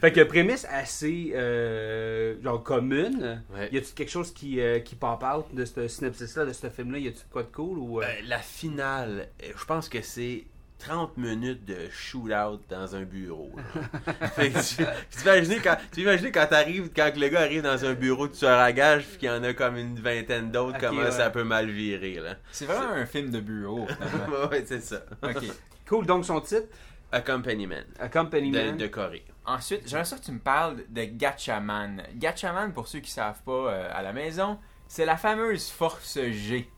Fait 0.00 0.12
que 0.12 0.20
prémisse 0.22 0.66
assez 0.70 1.32
euh, 1.34 2.40
genre 2.42 2.62
commune. 2.62 3.42
Ouais. 3.54 3.68
Y 3.72 3.78
a-tu 3.78 3.92
quelque 3.94 4.10
chose 4.10 4.32
qui, 4.32 4.60
euh, 4.60 4.78
qui 4.80 4.94
pop 4.96 5.22
out 5.22 5.46
de 5.54 5.64
ce 5.64 5.86
synopsis-là, 5.88 6.46
de 6.46 6.52
ce 6.52 6.68
film-là? 6.70 6.98
Y 6.98 7.08
a-tu 7.08 7.20
quoi 7.30 7.42
de 7.42 7.48
cool 7.52 7.78
ou 7.78 8.00
euh, 8.00 8.04
Euh, 8.04 8.12
la 8.26 8.38
finale, 8.38 9.28
je 9.40 9.64
pense 9.64 9.88
que 9.88 10.00
c'est 10.02 10.44
30 10.78 11.18
minutes 11.18 11.66
de 11.66 11.76
shootout 11.90 12.60
dans 12.70 12.96
un 12.96 13.02
bureau. 13.02 13.50
Fait 14.34 14.50
que 14.50 14.58
tu, 14.58 14.76
tu 15.10 15.22
imagines 15.22 15.60
quand 15.62 15.76
tu 15.92 16.00
imagines 16.00 16.32
quand 16.32 16.46
t'arrives, 16.46 16.88
quand 16.96 17.12
le 17.14 17.28
gars 17.28 17.40
arrive 17.42 17.60
dans 17.62 17.84
un 17.84 17.92
bureau 17.92 18.26
de 18.28 18.32
tueur 18.32 18.58
à 18.58 18.72
gages 18.72 19.04
puis 19.06 19.18
qu'il 19.18 19.28
y 19.28 19.30
en 19.30 19.44
a 19.44 19.52
comme 19.52 19.76
une 19.76 19.96
vingtaine 20.00 20.50
d'autres, 20.50 20.78
Ok, 20.78 20.86
comment 20.88 21.02
ouais. 21.02 21.10
ça 21.10 21.28
peut 21.28 21.44
mal 21.44 21.68
virer 21.68 22.14
là. 22.14 22.36
C'est 22.50 22.64
vraiment 22.64 22.92
un 22.94 23.04
film 23.04 23.30
de 23.30 23.40
bureau. 23.40 23.86
ouais, 24.50 24.64
c'est 24.64 24.82
ça. 24.82 25.04
Ok. 25.22 25.44
Cool, 25.86 26.06
donc 26.06 26.24
son 26.24 26.40
titre? 26.40 26.68
Accompaniment 27.12 27.74
A 27.98 28.08
Company 28.08 28.50
de, 28.50 28.58
Man. 28.58 28.76
de 28.78 28.86
Corée. 28.86 29.24
Ensuite, 29.50 29.82
j'aimerais 29.84 30.04
ça 30.04 30.16
que 30.16 30.22
tu 30.22 30.30
me 30.30 30.38
parles 30.38 30.84
de 30.88 31.02
Gatchaman. 31.02 32.04
Gatchaman, 32.14 32.72
pour 32.72 32.86
ceux 32.86 33.00
qui 33.00 33.10
savent 33.10 33.42
pas 33.42 33.50
euh, 33.50 33.90
à 33.92 34.00
la 34.00 34.12
maison, 34.12 34.60
c'est 34.86 35.04
la 35.04 35.16
fameuse 35.16 35.70
force 35.70 36.20
G. 36.30 36.70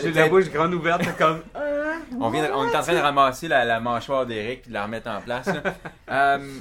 J'ai 0.00 0.12
la 0.12 0.28
bouche 0.28 0.50
grande 0.50 0.74
ouverte, 0.74 1.02
comme. 1.18 1.42
on, 2.20 2.30
vient 2.30 2.46
de- 2.48 2.52
on 2.52 2.66
est 2.68 2.76
en 2.76 2.82
train 2.82 2.92
de 2.94 2.98
ramasser 2.98 3.48
la, 3.48 3.64
la 3.64 3.80
mâchoire 3.80 4.26
d'Eric 4.26 4.62
et 4.66 4.68
de 4.68 4.74
la 4.74 4.84
remettre 4.84 5.08
en 5.10 5.20
place. 5.20 5.46
là. 5.46 5.62
Euh, 6.10 6.58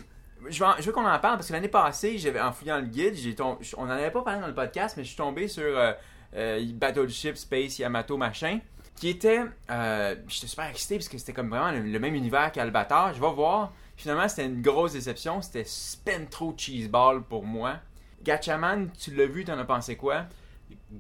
je 0.50 0.60
veux, 0.60 0.66
en- 0.70 0.76
je 0.78 0.84
veux 0.84 0.92
qu'on 0.92 1.06
en 1.06 1.20
parle 1.20 1.36
parce 1.38 1.48
que 1.48 1.54
l'année 1.54 1.68
passée, 1.68 2.18
j'avais 2.18 2.40
en 2.40 2.52
fouillant 2.52 2.78
le 2.78 2.86
guide, 2.86 3.16
j'ai 3.16 3.34
tom- 3.36 3.58
on 3.78 3.86
n'en 3.86 3.94
avait 3.94 4.12
pas 4.12 4.22
parlé 4.22 4.40
dans 4.42 4.48
le 4.48 4.54
podcast, 4.54 4.96
mais 4.98 5.04
je 5.04 5.10
suis 5.10 5.18
tombé 5.18 5.48
sur 5.48 5.64
euh, 5.64 5.92
euh, 6.36 6.64
Battleship 6.74 7.36
Space 7.38 7.80
Yamato 7.80 8.16
machin, 8.18 8.60
qui 8.96 9.10
était, 9.10 9.42
euh, 9.72 10.16
j'étais 10.28 10.48
super 10.48 10.66
excité 10.70 10.96
parce 10.98 11.10
que 11.10 11.18
c'était 11.18 11.34
comme 11.34 11.50
vraiment 11.50 11.72
le, 11.72 11.80
le 11.82 12.00
même 12.00 12.16
univers 12.16 12.52
qu'Albator. 12.52 13.14
Je 13.14 13.20
vais 13.22 13.32
voir. 13.34 13.72
Finalement, 13.98 14.28
c'était 14.28 14.46
une 14.46 14.62
grosse 14.62 14.94
déception. 14.94 15.42
C'était 15.42 15.64
spin 15.66 16.26
trop 16.30 16.54
cheeseball 16.58 17.24
pour 17.24 17.44
moi. 17.46 17.76
Gatchaman, 18.24 18.90
tu 19.00 19.12
l'as 19.16 19.26
vu, 19.28 19.46
t'en 19.46 19.58
as 19.58 19.64
pensé 19.66 19.96
quoi? 19.96 20.26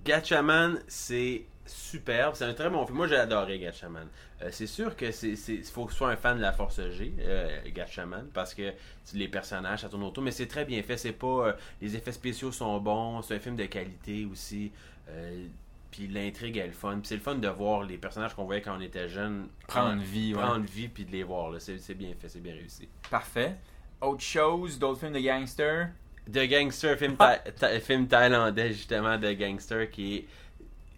Gatchaman, 0.03 0.79
c'est 0.87 1.43
superbe. 1.65 2.35
C'est 2.35 2.45
un 2.45 2.53
très 2.53 2.69
bon 2.69 2.85
film. 2.85 2.97
Moi, 2.97 3.07
j'ai 3.07 3.15
adoré 3.17 3.59
Gatchaman. 3.59 4.07
Euh, 4.41 4.49
c'est 4.51 4.67
sûr 4.67 4.95
que 4.95 5.11
c'est, 5.11 5.35
faut 5.71 5.85
que 5.85 5.91
tu 5.91 5.97
sois 5.97 6.09
un 6.11 6.15
fan 6.15 6.37
de 6.37 6.41
la 6.41 6.51
Force 6.51 6.79
G, 6.91 7.13
euh, 7.19 7.59
Gatchaman, 7.73 8.27
parce 8.33 8.53
que 8.53 8.73
les 9.13 9.27
personnages, 9.27 9.81
ça 9.81 9.89
tourne 9.89 10.03
autour. 10.03 10.23
Mais 10.23 10.31
c'est 10.31 10.47
très 10.47 10.65
bien 10.65 10.81
fait. 10.83 10.97
C'est 10.97 11.11
pas, 11.13 11.47
euh, 11.47 11.53
les 11.81 11.95
effets 11.95 12.11
spéciaux 12.11 12.51
sont 12.51 12.79
bons. 12.79 13.21
C'est 13.21 13.35
un 13.35 13.39
film 13.39 13.55
de 13.55 13.65
qualité 13.65 14.27
aussi. 14.31 14.71
Euh, 15.09 15.45
puis 15.91 16.07
l'intrigue 16.07 16.57
est 16.57 16.67
le 16.67 16.73
fun. 16.73 16.93
Puis 16.99 17.07
c'est 17.07 17.15
le 17.15 17.21
fun 17.21 17.35
de 17.35 17.47
voir 17.47 17.83
les 17.83 17.97
personnages 17.97 18.33
qu'on 18.33 18.43
voyait 18.45 18.61
quand 18.61 18.77
on 18.77 18.81
était 18.81 19.07
jeune 19.07 19.47
Prendre 19.67 20.01
vie, 20.01 20.33
ouais. 20.35 20.41
prendre 20.41 20.65
vie, 20.65 20.87
puis 20.89 21.05
de 21.05 21.11
les 21.11 21.23
voir. 21.23 21.53
C'est, 21.59 21.93
bien 21.93 22.13
fait, 22.19 22.27
c'est 22.29 22.41
bien 22.41 22.53
réussi. 22.53 22.87
Parfait. 23.09 23.55
Autre 24.01 24.21
chose, 24.21 24.77
d'autres 24.77 24.99
films 24.99 25.13
de 25.13 25.19
gangsters? 25.19 25.89
The 26.31 26.47
Gangster, 26.49 26.97
film, 26.97 27.15
tha- 27.19 27.37
tha- 27.55 27.79
film 27.79 28.07
thaïlandais 28.07 28.73
justement 28.73 29.15
de 29.17 29.31
gangster 29.33 29.89
qui 29.91 30.15
est. 30.15 30.25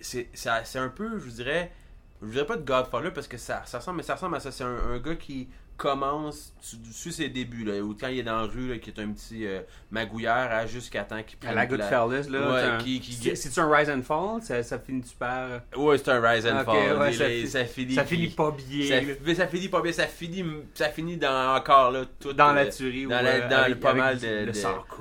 C'est, 0.01 0.29
un 0.75 0.89
peu, 0.89 1.17
je 1.19 1.25
vous 1.25 1.31
dirais, 1.31 1.71
je 2.21 2.27
dirais 2.27 2.45
pas 2.45 2.57
de 2.57 2.63
Godfather 2.63 3.11
parce 3.13 3.27
que 3.27 3.37
ça, 3.37 3.63
ça 3.65 3.79
ressemble, 3.79 3.97
mais 3.97 4.03
ça 4.03 4.15
ressemble 4.15 4.35
à 4.35 4.39
ça. 4.39 4.51
C'est 4.51 4.63
un 4.63 4.99
gars 4.99 5.15
qui 5.15 5.49
commence 5.77 6.53
tu, 6.67 6.77
tu 6.79 6.91
suis 6.91 7.13
ses 7.13 7.29
débuts 7.29 7.63
là, 7.63 7.79
ou 7.81 7.95
quand 7.97 8.07
il 8.07 8.19
est 8.19 8.23
dans 8.23 8.41
la 8.41 8.47
rue 8.47 8.77
qui 8.79 8.89
est 8.89 8.99
un 8.99 9.09
petit 9.11 9.45
euh, 9.45 9.61
magouilleur 9.91 10.51
à 10.51 10.65
jusqu'à 10.65 11.03
temps 11.03 11.21
qu'il 11.23 11.37
À 11.37 11.45
prenne 11.45 11.55
la 11.55 11.65
de 11.65 11.75
Goodfellas, 11.77 12.29
là. 12.29 12.51
Ouais, 12.51 12.61
c'est 12.61 12.67
un- 12.67 12.77
qui- 12.79 12.99
qui- 12.99 13.13
c'est- 13.13 13.35
C'est-tu 13.35 13.59
un 13.59 13.71
Rise 13.73 13.89
and 13.89 14.01
Fall? 14.01 14.41
Ça, 14.41 14.63
ça 14.63 14.79
finit 14.79 15.03
super. 15.03 15.61
Ouais, 15.77 15.97
c'est 15.97 16.09
un 16.09 16.19
rise 16.19 16.45
and 16.47 16.59
Ok, 16.59 16.65
fall. 16.65 16.97
ouais, 16.99 17.13
ça 17.13 17.29
il- 17.29 17.41
fi- 17.45 17.47
ça 17.47 17.65
finit, 17.65 17.93
Ça 17.95 18.03
finit 18.05 18.27
pas 18.27 18.51
bien. 18.51 18.87
Ça, 18.87 19.01
là. 19.01 19.13
mais 19.23 19.35
ça 19.35 19.47
finit 19.47 19.69
pas 19.69 19.81
bien, 19.81 19.91
ça 19.93 20.07
finit, 20.07 20.43
ça 20.73 20.89
finit 20.89 21.17
dans 21.17 21.55
encore 21.55 21.91
là 21.91 22.03
tout 22.19 22.33
Dans 22.33 22.49
euh, 22.49 22.53
la 22.55 22.65
tuerie 22.67 23.05
ou 23.05 23.09
dans, 23.09 23.21
la- 23.23 23.29
euh, 23.35 23.49
dans 23.49 23.55
avec- 23.57 23.69
le 23.75 23.79
pas 23.79 23.93
mal 23.93 24.17
de, 24.19 24.45
le 24.45 24.53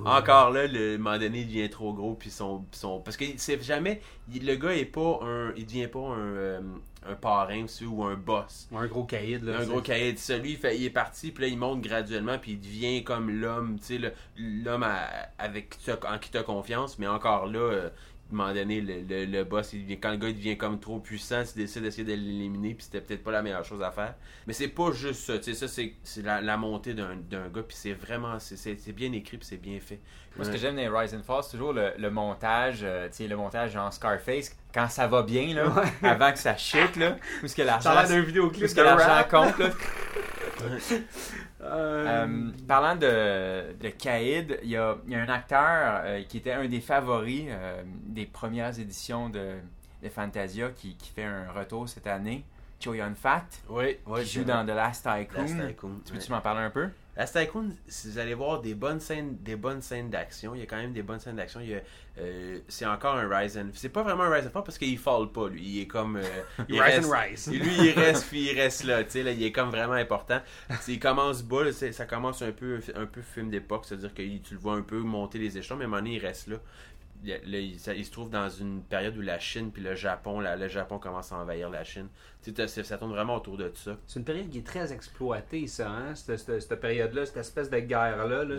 encore 0.05 0.51
là 0.51 0.67
le 0.67 0.93
à 0.93 0.95
un 0.95 0.99
moment 0.99 1.19
donné 1.19 1.41
il 1.41 1.47
devient 1.47 1.71
trop 1.71 1.93
gros 1.93 2.15
puis 2.15 2.31
son, 2.31 2.65
son 2.73 3.01
parce 3.01 3.17
que 3.17 3.25
c'est 3.37 3.61
jamais 3.63 4.01
il- 4.33 4.47
le 4.47 4.55
gars 4.57 4.75
est 4.75 4.85
pas 4.85 5.21
un 5.23 5.53
il 5.57 5.67
devient 5.67 5.89
pas 5.89 5.99
un 6.01 6.19
euh, 6.19 6.61
un 7.09 7.15
parrain 7.15 7.63
tu 7.63 7.69
sais, 7.69 7.85
ou 7.85 8.03
un 8.05 8.15
boss 8.15 8.69
Un 8.75 8.87
gros 8.87 9.05
caïd, 9.05 9.45
là. 9.45 9.59
un 9.61 9.67
gros 9.67 9.81
cahier 9.81 10.13
de 10.13 10.19
ça. 10.19 10.37
Lui, 10.39 10.53
il, 10.53 10.57
fait- 10.57 10.77
il 10.77 10.85
est 10.85 10.91
parti, 10.91 11.31
puis 11.31 11.43
là, 11.45 11.49
il 11.49 11.59
monte 11.59 11.81
graduellement, 11.81 12.39
puis 12.39 12.53
il 12.53 12.61
devient 12.61 13.05
comme 13.05 13.31
l'homme, 13.31 13.79
tu 13.79 13.99
sais, 14.01 14.15
l'homme 14.37 14.87
avec 15.39 15.77
en 16.09 16.19
qui 16.19 16.31
tu 16.31 16.39
as 16.39 16.43
confiance, 16.43 16.99
mais 16.99 17.07
encore 17.07 17.47
là, 17.47 17.59
euh, 17.59 17.91
moment 18.35 18.53
donné, 18.53 18.81
le, 18.81 19.03
le- 19.09 19.25
le 19.27 19.45
boss, 19.45 19.73
il 19.73 19.83
devient- 19.85 20.01
quand 20.01 20.11
le 20.11 20.17
gars 20.17 20.29
il 20.29 20.35
devient 20.37 20.57
comme 20.59 20.81
trop 20.81 20.99
puissant, 20.99 21.43
il 21.55 21.63
décide 21.63 21.83
d'essayer 21.83 22.05
de 22.05 22.11
l'éliminer, 22.13 22.75
puis 22.75 22.85
c'était 22.85 23.01
peut-être 23.01 23.23
pas 23.23 23.31
la 23.31 23.43
meilleure 23.43 23.65
chose 23.65 23.83
à 23.83 23.91
faire. 23.93 24.15
Mais 24.47 24.53
c'est 24.53 24.69
pas 24.69 24.91
juste 24.93 25.21
ça, 25.27 25.39
tu 25.39 25.45
sais, 25.45 25.55
ça, 25.55 25.69
c'est 25.69 25.95
c'est 26.03 26.23
la, 26.23 26.41
la 26.41 26.57
montée 26.57 26.95
d'un 26.95 27.15
d'un 27.17 27.49
gars, 27.49 27.63
puis 27.63 27.77
c'est 27.79 27.93
vraiment, 27.93 28.39
c'est- 28.41 28.57
c'est 28.57 28.77
c'est 28.81 28.93
bien 28.93 29.13
écrit, 29.13 29.37
puis 29.39 29.47
c'est 29.47 29.57
bien 29.61 29.79
fait. 29.81 30.01
Moi, 30.37 30.45
ce 30.45 30.51
que 30.51 30.59
j'aime 30.59 30.77
dans 30.77 30.99
Rise 30.99 31.15
and 31.15 31.23
Fall, 31.23 31.43
c'est 31.43 31.53
toujours 31.53 31.73
le, 31.73 31.93
le 31.97 32.11
montage, 32.11 32.81
euh, 32.83 33.07
tu 33.09 33.15
sais, 33.17 33.27
le 33.27 33.37
montage 33.37 33.75
en 33.77 33.91
Scarface, 33.91 34.55
quand 34.75 34.89
ça 34.89 35.07
va 35.07 35.23
bien, 35.23 35.55
là, 35.55 35.73
avant 36.03 36.31
que 36.33 36.39
ça 36.39 36.57
chute, 36.59 36.97
là, 36.97 37.17
où 37.43 37.47
est-ce 37.47 37.57
que 37.57 37.63
l'argent, 37.63 37.91
Ça 37.91 37.99
a 37.99 38.03
l'air 38.03 38.11
d'un 38.11 38.21
où 38.23 38.27
vidéoclip 38.27 38.75
que 38.75 38.81
l'argent 38.83 39.27
compte, 39.31 39.59
là. 39.59 39.71
Euh, 41.67 42.25
Euh, 42.27 42.51
parlant 42.67 42.97
de, 42.97 43.75
de 43.83 43.89
Caïd, 43.91 44.59
il 44.63 44.71
y 44.71 44.77
a, 44.77 44.97
il 45.07 45.13
y 45.13 45.17
a 45.17 45.21
un 45.23 45.29
acteur 45.29 46.01
euh, 46.05 46.23
qui 46.29 46.39
était 46.39 46.53
un 46.53 46.67
des 46.67 46.81
favoris 46.81 47.47
euh, 47.49 47.83
des 48.07 48.27
premières 48.27 48.79
éditions 48.79 49.29
de, 49.29 49.55
de 50.03 50.09
Fantasia 50.09 50.71
qui, 50.71 50.95
qui 50.97 51.11
fait 51.11 51.25
un 51.25 51.51
retour 51.53 51.89
cette 51.89 52.07
année, 52.07 52.45
Cho 52.81 52.95
Yun 52.95 53.15
Fat, 53.15 53.45
Oui, 53.69 53.97
qui 54.23 54.27
joue 54.27 54.45
dans 54.45 54.65
The 54.65 54.71
Last 54.77 55.03
Tycoon. 55.07 55.43
Last 55.43 55.69
Tycoon, 55.69 56.01
Tu 56.05 56.13
ouais. 56.13 56.19
peux-tu 56.19 56.33
m'en 56.33 56.41
parler 56.41 56.61
un 56.61 56.71
peu? 56.71 56.89
Last 57.17 57.35
Tycoon, 57.39 57.71
si 57.89 58.11
vous 58.11 58.19
allez 58.19 58.35
voir 58.35 58.61
des 58.61 58.75
bonnes 58.75 59.01
scènes, 59.01 59.39
des 59.41 59.57
bonnes 59.57 59.81
scènes 59.81 60.11
d'action, 60.11 60.55
il 60.55 60.61
y 60.61 60.63
a 60.63 60.67
quand 60.67 60.77
même 60.77 60.93
des 60.93 61.03
bonnes 61.03 61.19
scènes 61.19 61.37
d'action. 61.37 61.61
Il 61.61 61.71
y 61.71 61.75
a, 61.75 61.81
euh, 62.19 62.59
c'est 62.69 62.85
encore 62.85 63.15
un 63.17 63.27
rise 63.29 63.57
and, 63.57 63.69
c'est 63.73 63.89
pas 63.89 64.03
vraiment 64.03 64.25
un 64.25 64.31
rise 64.31 64.47
and 64.47 64.51
fall 64.51 64.65
parce 64.65 64.77
qu'il 64.77 64.99
fall 64.99 65.33
pas 65.33 65.49
lui. 65.49 65.63
Il 65.65 65.81
est 65.83 65.87
comme, 65.87 66.17
euh, 66.17 66.23
il 66.69 66.81
Rise 66.81 66.95
reste- 66.97 67.07
and 67.07 67.11
rise. 67.13 67.49
Lui, 67.53 67.75
il 67.89 67.91
reste, 67.99 68.27
puis 68.29 68.51
il 68.51 68.55
reste 68.61 68.85
là, 68.85 69.03
tu 69.05 69.13
sais, 69.13 69.23
là, 69.23 69.31
il 69.33 69.43
est 69.43 69.53
comme 69.53 69.71
vraiment 69.71 69.95
important. 69.95 70.41
Il 70.89 70.99
commence 71.01 71.43
bas, 71.43 71.65
là, 71.65 71.73
ça 71.73 72.05
commence 72.05 72.43
un 72.43 72.53
peu, 72.53 72.81
un 72.95 73.07
peu 73.07 73.23
film 73.23 73.49
d'époque, 73.51 73.87
c'est-à-dire 73.87 74.13
que 74.13 74.23
tu 74.23 74.53
le 74.55 74.61
vois 74.61 74.75
un 74.75 74.83
peu 74.83 74.99
monter 74.99 75.39
les 75.39 75.57
échelons, 75.57 75.77
mais 75.77 75.85
à 75.85 75.87
un 75.87 75.91
moment 75.91 76.03
donné, 76.03 76.17
il 76.17 76.21
reste 76.27 76.49
là. 76.49 76.57
Il, 77.25 77.31
là, 77.31 77.59
il- 77.59 77.79
ça- 77.79 77.95
il 77.95 78.05
se 78.05 78.11
trouve 78.11 78.31
dans 78.31 78.49
une 78.49 78.83
période 78.83 79.17
où 79.17 79.21
la 79.21 79.39
Chine 79.39 79.71
puis 79.73 79.83
le 79.83 79.95
Japon, 79.95 80.41
le 80.41 80.69
Japon 80.69 80.99
commence 80.99 81.33
à 81.33 81.37
envahir 81.37 81.71
la 81.71 81.85
Chine. 81.85 82.09
Ça, 82.57 82.69
ça 82.69 82.99
tourne 82.99 83.11
vraiment 83.13 83.37
autour 83.37 83.57
de 83.57 83.71
ça. 83.75 83.97
C'est 84.07 84.19
une 84.21 84.25
période 84.25 84.49
qui 84.49 84.59
est 84.59 84.67
très 84.67 84.93
exploitée, 84.93 85.67
ça, 85.67 85.91
hein? 85.91 86.15
Cette, 86.15 86.39
cette- 86.39 86.61
cette 86.61 86.81
période-là, 86.81 87.27
cette 87.27 87.39
espèce 87.39 87.71
de 87.71 87.79
guerre-là. 87.81 88.45
Là, 88.45 88.57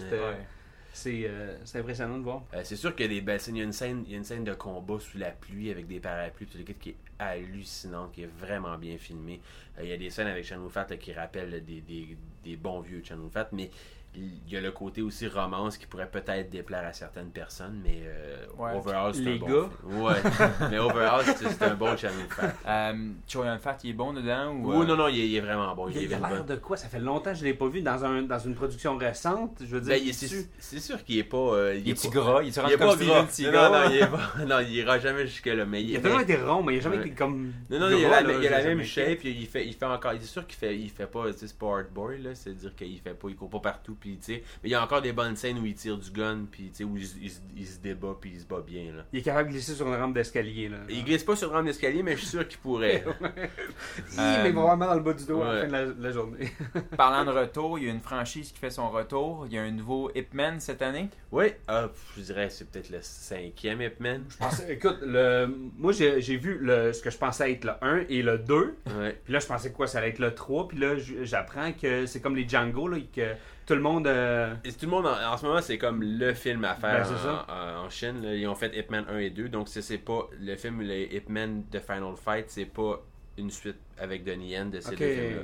c'est, 0.94 1.26
euh, 1.28 1.56
c'est 1.64 1.80
impressionnant 1.80 2.18
de 2.18 2.24
voir. 2.24 2.44
Euh, 2.56 2.62
c'est 2.64 2.76
sûr 2.76 2.96
qu'il 2.96 3.12
y 3.14 3.18
a 3.18 3.22
des. 3.22 3.42
Il 3.50 3.58
y 3.58 3.62
a 3.62 3.64
une 3.64 3.72
scène, 3.72 4.04
il 4.08 4.12
y 4.12 4.16
a 4.16 4.18
une 4.18 4.24
scène 4.24 4.44
de 4.44 4.54
combat 4.54 5.00
sous 5.00 5.18
la 5.20 5.30
pluie 5.30 5.70
avec 5.70 5.86
des 5.88 6.00
parapluies, 6.00 6.48
tout 6.48 6.58
le 6.58 6.64
qui 6.64 6.90
est 6.90 6.96
hallucinante, 7.20 8.12
qui 8.14 8.24
est 8.24 8.30
vraiment 8.40 8.78
bien 8.78 8.98
filmée. 8.98 9.40
Euh, 9.78 9.84
il 9.84 9.90
y 9.90 9.94
a 9.94 9.98
des 9.98 10.10
scènes 10.10 10.28
avec 10.28 10.44
Channel 10.44 10.70
Fat 10.70 10.86
qui 10.98 11.14
rappellent 11.14 11.64
des, 11.64 11.82
des, 11.82 12.18
des 12.44 12.56
bons 12.56 12.80
vieux 12.82 13.02
Channel 13.04 13.30
Fat, 13.30 13.50
mais 13.52 13.70
il 14.16 14.52
y 14.52 14.58
a 14.58 14.62
le 14.62 14.72
côté 14.72 15.04
aussi 15.04 15.28
romance 15.28 15.78
qui 15.78 15.86
pourrait 15.86 16.10
peut-être 16.10 16.50
déplaire 16.50 16.84
à 16.88 16.92
certaines 16.94 17.30
personnes, 17.30 17.80
mais 17.84 18.00
euh, 18.04 18.46
Ouais. 18.58 18.72
overall, 18.76 19.14
c'est 19.14 19.28
un 19.32 19.36
bon 19.36 19.46
gars. 19.46 19.70
film. 19.88 20.02
Ouais, 20.02 20.14
mais 20.72 20.80
overall, 20.80 21.24
c'est 21.24 21.50
c'est 21.50 21.62
un 21.64 21.76
bon 21.76 21.96
Channel 21.96 22.26
Fat. 22.30 22.94
Cho 23.28 23.44
Yun 23.44 23.60
Fat, 23.60 23.78
il 23.84 23.92
est 23.92 23.94
bon 23.94 24.14
dedans 24.14 24.54
ou 24.54 24.72
Oui, 24.72 24.82
euh, 24.84 24.86
non, 24.88 24.96
non, 24.96 25.08
il 25.08 25.20
est, 25.20 25.28
il 25.28 25.36
est 25.36 25.42
vraiment 25.42 25.76
bon. 25.76 25.88
Il 25.90 25.98
Il 25.98 26.12
est 26.12 26.16
a 26.16 26.20
l'air 26.20 26.44
bon. 26.44 26.46
de 26.52 26.56
quoi? 26.56 26.78
Ça 26.78 26.88
fait 26.88 27.00
longtemps 27.00 27.32
que 27.32 27.38
je 27.38 27.44
l'ai 27.44 27.54
pas 27.54 27.68
vu 27.68 27.82
dans, 27.82 28.04
un, 28.06 28.24
dans 28.24 28.40
une 28.40 28.56
production 28.56 28.98
récente. 28.98 29.58
Je 29.62 29.66
veux 29.68 29.82
dire, 29.82 29.94
Ben, 29.94 30.08
est- 30.08 30.14
c'est 30.14 30.50
c'est 30.58 30.80
sûr 30.80 31.04
qu'il 31.04 31.18
est 31.20 31.24
pas. 31.24 31.38
euh, 31.38 31.76
il 31.76 31.82
Il 31.84 31.90
est 31.90 31.92
est-tu 31.92 32.08
pas- 32.08 32.14
gras? 32.16 32.42
Il 32.42 32.48
est 32.48 32.56
Il 32.56 32.60
rendu 32.60 32.74
est 32.74 32.78
comme 32.78 32.88
pas 32.98 33.28
Steven? 33.28 33.54
Non, 33.54 33.72
non, 33.72 33.90
il 33.92 33.98
est 33.98 34.08
pas- 34.08 34.46
non, 34.48 34.60
il 34.62 34.74
ira 34.74 34.98
jamais 35.00 35.28
jusque 35.28 35.46
là. 35.46 35.66
Mais 35.66 35.84
il 35.84 35.96
a 35.96 36.02
toujours 36.02 36.22
été 36.22 36.36
rond, 36.38 36.64
mais 36.64 36.76
il 36.76 36.80
a 36.80 36.82
jamais 36.82 36.98
été 36.98 37.12
comme. 37.12 37.54
Non, 37.70 37.80
non, 37.80 37.90
il 37.96 38.04
a 38.06 38.10
la, 38.10 38.22
là, 38.22 38.34
il 38.40 38.48
a 38.48 38.50
la 38.50 38.62
j'ai 38.64 38.70
même 38.74 38.84
shape, 38.84 39.24
il 39.26 39.46
fait, 39.46 39.68
il 39.68 39.74
fait 39.74 39.86
encore, 39.86 40.14
il 40.14 40.22
est 40.22 40.26
sûr 40.26 40.48
qu'il 40.48 40.58
fait, 40.58 40.76
il 40.76 40.90
fait 40.90 41.06
pas, 41.08 41.32
sais, 41.34 41.46
sport 41.48 41.84
boy, 41.94 42.20
là, 42.22 42.34
c'est-à-dire 42.34 42.74
qu'il 42.76 42.98
fait 43.00 43.14
pas, 43.14 43.28
il 43.30 43.36
court 43.36 43.50
pas 43.50 43.60
partout, 43.60 43.97
puis 44.00 44.18
tu 44.18 44.34
sais, 44.34 44.44
mais 44.64 44.70
il 44.70 44.72
y 44.72 44.76
a 44.76 44.84
encore 44.84 45.02
des 45.02 45.14
bonnes 45.14 45.36
scènes 45.36 45.60
où 45.60 45.66
il 45.66 45.76
tire 45.76 45.98
du 45.98 46.12
gun, 46.12 46.46
puis 46.50 46.70
tu 46.70 46.76
sais, 46.78 46.84
où 46.84 46.98
il, 46.98 47.04
il 47.22 47.30
se- 47.32 47.40
il 47.56 47.66
se 47.68 47.80
débat, 47.80 48.16
puis 48.20 48.32
il 48.34 48.40
se 48.42 48.46
bat 48.46 48.62
bien, 48.66 48.92
là. 48.96 49.04
Il 49.14 49.20
est 49.20 49.22
capable 49.24 49.50
de 49.50 49.54
glisser 49.54 49.74
sur 49.76 49.88
une 49.88 49.96
rampe 49.96 50.14
d'escalier. 50.14 50.70
Là. 50.70 50.78
Il 50.90 51.04
glisse 51.04 51.24
pas 51.24 51.36
sur 51.36 51.50
le 51.50 51.56
rang 51.58 51.64
d'escalier, 51.64 52.04
mais 52.04 52.14
je 52.14 52.20
suis 52.20 52.28
sûr 52.28 52.48
qu'il 52.48 52.60
pourrait. 52.60 53.04
Mais 54.18 54.50
il 54.50 54.58
avoir 54.58 54.78
mal 54.78 54.90
dans 54.90 54.96
le 54.96 55.02
bas 55.02 55.14
du 55.14 55.26
dos 55.26 55.42
à 55.42 55.54
la 55.54 55.62
fin 55.62 55.68
de 55.68 55.72
la, 55.72 55.86
de 55.86 56.04
la 56.04 56.12
journée. 56.12 56.50
Parlant 56.98 57.26
de 57.32 57.38
retour, 57.38 57.78
il 57.80 57.86
y 57.86 57.90
a 57.90 57.92
une 57.92 58.00
franchise 58.00 58.52
qui 58.52 58.60
fait 58.60 58.70
son 58.70 58.90
retour. 58.90 59.46
Il 59.48 59.54
y 59.54 59.58
a 59.58 59.64
un 59.64 59.72
nouveau 59.72 60.12
Ip 60.16 60.34
Man 60.34 60.60
cette 60.60 60.82
année. 60.82 61.10
oui, 61.32 61.48
ah, 61.68 61.90
je 62.16 62.22
dirais, 62.22 62.50
c'est 62.50 62.70
peut-être 62.70 62.90
le 62.90 63.00
cinquième 63.02 63.82
Ip 63.82 64.00
Man. 64.00 64.24
Parce- 64.40 64.64
écoute, 64.70 65.00
le, 65.02 65.48
moi 65.78 65.92
j'ai 65.92 66.22
j'ai 66.22 66.38
vu 66.38 66.58
le, 66.62 66.94
ce 66.94 67.02
que 67.02 67.10
je 67.10 67.18
pensais 67.18 67.52
être 67.52 67.66
le 67.66 67.74
1 67.82 68.06
et 68.10 68.22
le 68.22 68.38
2. 68.40 68.56
Ouais. 69.00 69.20
Puis 69.24 69.34
là, 69.34 69.40
je 69.40 69.48
pensais 69.48 69.72
que 69.72 69.76
quoi, 69.76 69.88
ça 69.88 70.00
allait 70.00 70.10
être 70.10 70.20
le 70.20 70.34
3. 70.34 70.68
Puis 70.68 70.78
là, 70.78 70.96
j'apprends 71.24 71.72
que 71.74 72.06
c'est 72.06 72.20
comme 72.22 72.36
les 72.36 72.48
Django, 72.48 72.88
là, 72.88 72.98
que 73.16 73.34
tout 73.68 73.76
le 73.76 73.82
monde. 73.82 74.08
euh, 74.08 74.56
Et 74.64 74.72
tout 74.72 74.86
le 74.86 74.92
monde, 74.92 75.06
en, 75.06 75.34
en 75.34 75.38
ce 75.38 75.46
moment, 75.46 75.62
c'est 75.62 75.78
comme 75.78 76.02
le 76.02 76.34
film 76.34 76.64
à 76.66 76.74
faire 76.76 77.08
Ben, 77.08 77.46
en, 77.50 77.82
en- 77.82 77.86
en 77.86 77.90
Chine. 77.90 78.22
là. 78.24 78.34
Ils 78.34 78.48
ont 78.48 78.56
fait 78.56 78.76
Ip 78.76 78.90
Man 78.90 79.06
1 79.10 79.18
et 79.20 79.30
2, 79.30 79.50
donc 79.50 79.68
c'est 79.68 79.82
c'est 79.84 79.98
pas 80.00 80.28
le 80.40 80.56
film, 80.56 80.82
le 80.82 81.14
Ip 81.14 81.30
Man 81.30 81.64
de 81.72 81.80
Final 81.80 82.16
Fight, 82.16 82.46
c'est 82.50 82.66
pas 82.66 83.04
une 83.38 83.52
suite 83.52 83.78
avec 84.00 84.24
Donnie 84.24 84.50
Yen 84.52 84.72
de 84.72 84.80
ces 84.80 84.96
deux 84.96 85.06
films-là. 85.14 85.44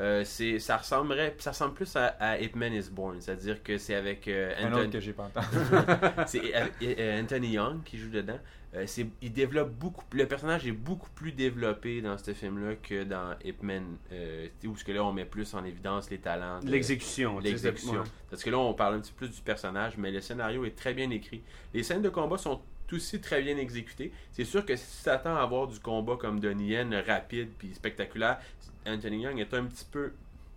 Euh, 0.00 0.24
c'est, 0.24 0.58
ça 0.58 0.76
ressemblerait, 0.78 1.36
ça 1.38 1.50
ressemble 1.52 1.74
plus 1.74 1.94
à, 1.94 2.06
à 2.18 2.38
Ip 2.40 2.56
Man 2.56 2.72
is 2.72 2.90
Born, 2.90 3.20
c'est-à-dire 3.20 3.62
que 3.62 3.78
c'est 3.78 3.94
avec 3.94 4.26
euh, 4.26 4.52
Un 4.58 4.66
autre 4.66 4.76
Anthony, 4.78 4.90
que 4.90 5.00
j'ai 5.00 5.12
pas 5.12 5.24
entendu. 5.24 5.46
c'est 6.26 6.52
avec, 6.52 6.72
euh, 6.82 7.22
Anthony 7.22 7.50
Young 7.52 7.82
qui 7.84 7.98
joue 7.98 8.10
dedans. 8.10 8.38
Euh, 8.74 8.84
c'est, 8.88 9.06
il 9.22 9.32
développe 9.32 9.70
beaucoup, 9.70 10.02
le 10.12 10.26
personnage 10.26 10.66
est 10.66 10.72
beaucoup 10.72 11.10
plus 11.10 11.30
développé 11.30 12.02
dans 12.02 12.18
ce 12.18 12.32
film-là 12.34 12.74
que 12.74 13.04
dans 13.04 13.36
Ip 13.44 13.62
Man, 13.62 13.84
euh, 14.10 14.48
où 14.66 14.76
ce 14.76 14.82
que 14.82 14.90
là 14.90 15.04
on 15.04 15.12
met 15.12 15.24
plus 15.24 15.54
en 15.54 15.64
évidence 15.64 16.10
les 16.10 16.18
talents. 16.18 16.58
de- 16.58 16.68
L'exécution. 16.70 17.40
c'est- 17.40 17.48
l'exécution. 17.50 18.02
Parce 18.30 18.42
que 18.42 18.50
là, 18.50 18.58
on 18.58 18.74
parle 18.74 18.96
un 18.96 19.00
petit 19.00 19.12
peu 19.12 19.26
plus 19.28 19.36
du 19.36 19.42
personnage, 19.42 19.96
mais 19.96 20.10
le 20.10 20.20
scénario 20.20 20.64
est 20.64 20.74
très 20.76 20.92
bien 20.92 21.08
écrit. 21.10 21.40
Les 21.72 21.84
scènes 21.84 22.02
de 22.02 22.08
combat 22.08 22.36
sont 22.36 22.60
aussi 22.92 23.20
très 23.20 23.42
bien 23.42 23.56
exécutées. 23.56 24.12
C'est 24.32 24.44
sûr 24.44 24.64
que 24.64 24.76
si 24.76 24.98
tu 24.98 25.04
t'attends 25.04 25.36
à 25.36 25.42
avoir 25.42 25.66
du 25.66 25.78
combat 25.80 26.16
comme 26.16 26.40
Donnie 26.40 26.68
Yen, 26.68 26.94
rapide 27.06 27.50
puis 27.58 27.74
spectaculaire, 27.74 28.38
Anthony 28.86 29.22
Young 29.22 29.38
est 29.40 29.54
un 29.54 29.64
petit 29.64 29.86
peu 29.90 30.12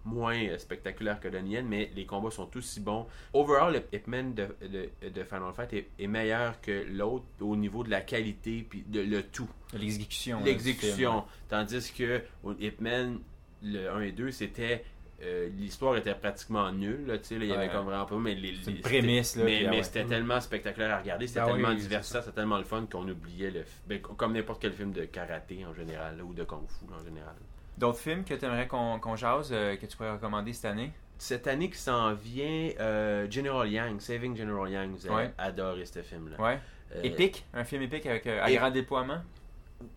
moins 0.05 0.37
euh, 0.37 0.57
spectaculaire 0.57 1.19
que 1.19 1.27
Donnie 1.27 1.51
Yen, 1.53 1.67
mais 1.67 1.91
les 1.95 2.05
combats 2.05 2.31
sont 2.31 2.49
aussi 2.57 2.79
bons. 2.79 3.05
Overall, 3.33 3.73
le 3.73 3.97
Hitman 3.97 4.33
de, 4.33 4.47
de, 4.61 4.89
de 5.09 5.23
Final 5.23 5.53
Fight 5.53 5.73
est, 5.73 5.89
est 5.99 6.07
meilleur 6.07 6.59
que 6.61 6.85
l'autre 6.89 7.25
au 7.41 7.55
niveau 7.55 7.83
de 7.83 7.89
la 7.89 8.01
qualité 8.01 8.65
puis 8.69 8.83
de 8.87 9.01
le 9.01 9.23
tout 9.23 9.49
L'exécution. 9.73 10.39
du 10.39 10.45
l'exécution. 10.45 11.25
Tandis 11.49 11.91
que 11.91 12.21
au 12.43 12.53
Hitman, 12.53 13.19
le 13.63 13.89
1 13.89 14.01
et 14.01 14.11
2, 14.11 14.31
c'était. 14.31 14.83
Euh, 15.23 15.49
L'histoire 15.57 15.97
était 15.97 16.13
pratiquement 16.13 16.71
nulle, 16.71 17.05
là, 17.07 17.15
il 17.31 17.43
y 17.45 17.51
avait 17.51 17.67
Ouais. 17.67 17.69
comme 17.73 17.85
vraiment 17.85 18.05
pas. 18.05 18.15
Mais 18.17 18.35
les, 18.35 18.51
les- 18.51 18.73
prémisse, 18.81 19.35
là, 19.35 19.43
Mais, 19.45 19.65
mais 19.69 19.77
ouais. 19.77 19.83
c'était 19.83 20.05
tellement 20.05 20.39
spectaculaire 20.39 20.93
à 20.95 20.99
regarder, 20.99 21.25
c'était 21.27 21.39
Ah 21.39 21.47
oui, 21.47 21.53
tellement 21.53 21.73
divertissant, 21.73 22.19
c'était 22.21 22.35
tellement 22.35 22.57
le 22.57 22.63
fun 22.63 22.85
qu'on 22.91 23.07
oubliait 23.07 23.51
le. 23.51 23.63
ben, 23.87 23.99
comme 24.01 24.33
n'importe 24.33 24.61
quel 24.61 24.73
film 24.73 24.91
de 24.91 25.05
karaté 25.05 25.65
en 25.65 25.73
général, 25.73 26.17
là, 26.17 26.23
ou 26.23 26.33
de 26.33 26.43
kung-fu 26.43 26.85
en 26.93 27.03
général. 27.03 27.33
D'autres 27.77 27.99
films 27.99 28.23
que 28.23 28.33
tu 28.33 28.45
aimerais 28.45 28.67
qu'on 28.67 29.15
jase, 29.15 29.49
euh, 29.51 29.75
que 29.75 29.85
tu 29.85 29.95
pourrais 29.97 30.11
recommander 30.13 30.53
cette 30.53 30.65
année? 30.65 30.91
Cette 31.19 31.47
année 31.47 31.69
qui 31.69 31.77
s'en 31.79 32.13
vient, 32.13 32.69
euh, 32.79 33.27
General 33.29 33.67
Yang, 33.67 33.99
Saving 34.01 34.35
General 34.37 34.69
Yang, 34.69 34.91
vous 34.91 35.07
Ouais. 35.11 35.31
adorer 35.37 35.85
ce 35.85 36.01
film-là. 36.03 36.39
Ouais. 36.39 36.59
Épique? 37.03 37.43
Un 37.53 37.63
film 37.63 37.81
épique 37.81 38.05
avec 38.05 38.25
euh, 38.27 38.43
à 38.43 38.51
grand 38.51 38.69
déploiement? 38.71 39.19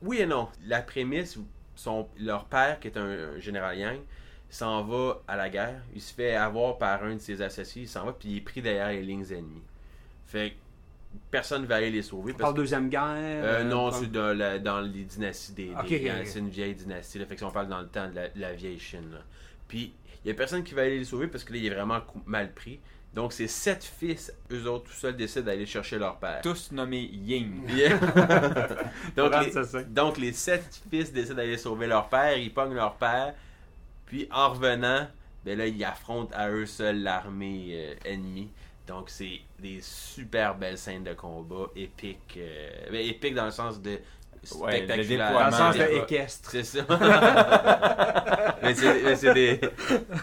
Oui 0.03 0.19
et 0.21 0.27
non. 0.27 0.49
La 0.67 0.83
prémisse, 0.83 1.39
son, 1.75 2.09
leur 2.19 2.47
père, 2.47 2.81
qui 2.81 2.89
est 2.89 2.97
un, 2.99 3.35
un 3.37 3.39
général 3.39 3.79
Yang, 3.79 4.01
s'en 4.51 4.83
va 4.85 5.21
à 5.29 5.37
la 5.37 5.49
guerre. 5.49 5.81
Il 5.95 6.01
se 6.01 6.13
fait 6.13 6.35
avoir 6.35 6.77
par 6.79 7.03
un 7.05 7.15
de 7.15 7.21
ses 7.21 7.41
associés. 7.43 7.83
Il 7.83 7.89
s'en 7.89 8.05
va, 8.05 8.13
puis 8.13 8.29
il 8.31 8.37
est 8.39 8.41
pris 8.43 8.61
derrière 8.63 8.89
les 8.89 9.03
lignes 9.03 9.27
ennemies. 9.31 9.63
Fait 10.27 10.51
que 10.51 10.55
personne 11.31 11.63
ne 11.63 11.67
va 11.67 11.77
aller 11.77 11.91
les 11.91 12.03
sauver. 12.03 12.33
Parce 12.33 12.53
que, 12.53 12.57
Deuxième 12.57 12.89
Guerre. 12.89 13.03
euh, 13.17 13.65
non, 13.65 13.87
on 13.87 13.91
parle- 13.91 14.03
c'est 14.03 14.13
dans, 14.13 14.37
la- 14.37 14.59
dans 14.59 14.81
les 14.81 15.05
dynasties 15.05 15.53
des. 15.53 15.71
Ok, 15.79 15.89
des-. 15.89 16.13
C'est 16.25 16.39
une 16.39 16.49
vieille 16.51 16.75
dynastie. 16.75 17.19
Là, 17.19 17.27
fait 17.27 17.35
que 17.35 17.41
si 17.41 17.45
on 17.45 17.51
parle 17.51 17.69
dans 17.69 17.81
le 17.81 17.89
temps 17.89 18.09
de 18.09 18.15
la, 18.15 18.29
de 18.29 18.41
la 18.41 18.53
vieille 18.53 18.79
Chine. 18.79 19.11
là. 19.13 19.19
Puis 19.69 19.93
il 20.25 20.29
y 20.29 20.31
a 20.31 20.35
personne 20.35 20.63
qui 20.65 20.75
va 20.75 20.83
aller 20.83 20.99
les 20.99 21.05
sauver 21.05 21.27
parce 21.29 21.45
que 21.45 21.53
là, 21.53 21.59
il 21.59 21.67
est 21.67 21.75
vraiment 21.75 22.01
mal 22.27 22.53
pris. 22.53 22.79
Donc, 23.13 23.33
ces 23.33 23.49
sept 23.49 23.83
fils, 23.83 24.33
eux 24.53 24.69
autres, 24.69 24.85
tout 24.85 24.93
seuls, 24.93 25.17
décident 25.17 25.47
d'aller 25.47 25.67
chercher 25.67 25.99
leur 25.99 26.19
père. 26.19 26.41
Tous 26.43 26.71
nommés 26.71 27.01
Ying. 27.13 27.67
Yeah. 27.75 27.99
donc, 29.17 29.33
les, 29.45 29.85
donc, 29.87 30.17
les 30.19 30.33
sept 30.33 30.81
fils 30.91 31.13
décident 31.13 31.35
d'aller 31.37 31.57
sauver 31.57 31.89
leur 31.89 32.09
père, 32.09 32.37
ils 32.37 32.55
pognent 32.55 32.75
leur 32.75 32.95
père, 32.95 33.35
puis 34.11 34.27
en 34.33 34.51
revenant, 34.51 35.07
ben 35.45 35.57
là, 35.57 35.67
ils 35.69 35.85
affrontent 35.85 36.35
à 36.37 36.51
eux 36.51 36.67
seuls 36.67 37.01
l'armée 37.03 37.69
euh, 37.71 37.95
ennemie. 38.05 38.51
Donc, 38.89 39.09
c'est 39.09 39.39
des 39.61 39.79
super 39.81 40.57
belles 40.57 40.77
scènes 40.79 41.05
de 41.05 41.13
combat, 41.15 41.69
épiques. 41.77 42.37
euh, 42.39 42.71
ben, 42.91 43.07
épiques 43.07 43.35
dans 43.35 43.45
le 43.45 43.53
sens 43.53 43.81
de 43.81 43.99
Ouais, 44.55 44.81
le 44.81 44.87
spectaculaire. 44.87 45.33
Dans 45.33 45.47
le 45.47 45.53
sens 45.53 45.77
de 45.77 45.83
Des- 45.85 45.97
équestre. 45.99 46.51
c'est 46.51 46.65
ça. 46.65 46.87
mais 48.63 48.75
c'est 48.75 49.35
des, 49.35 49.61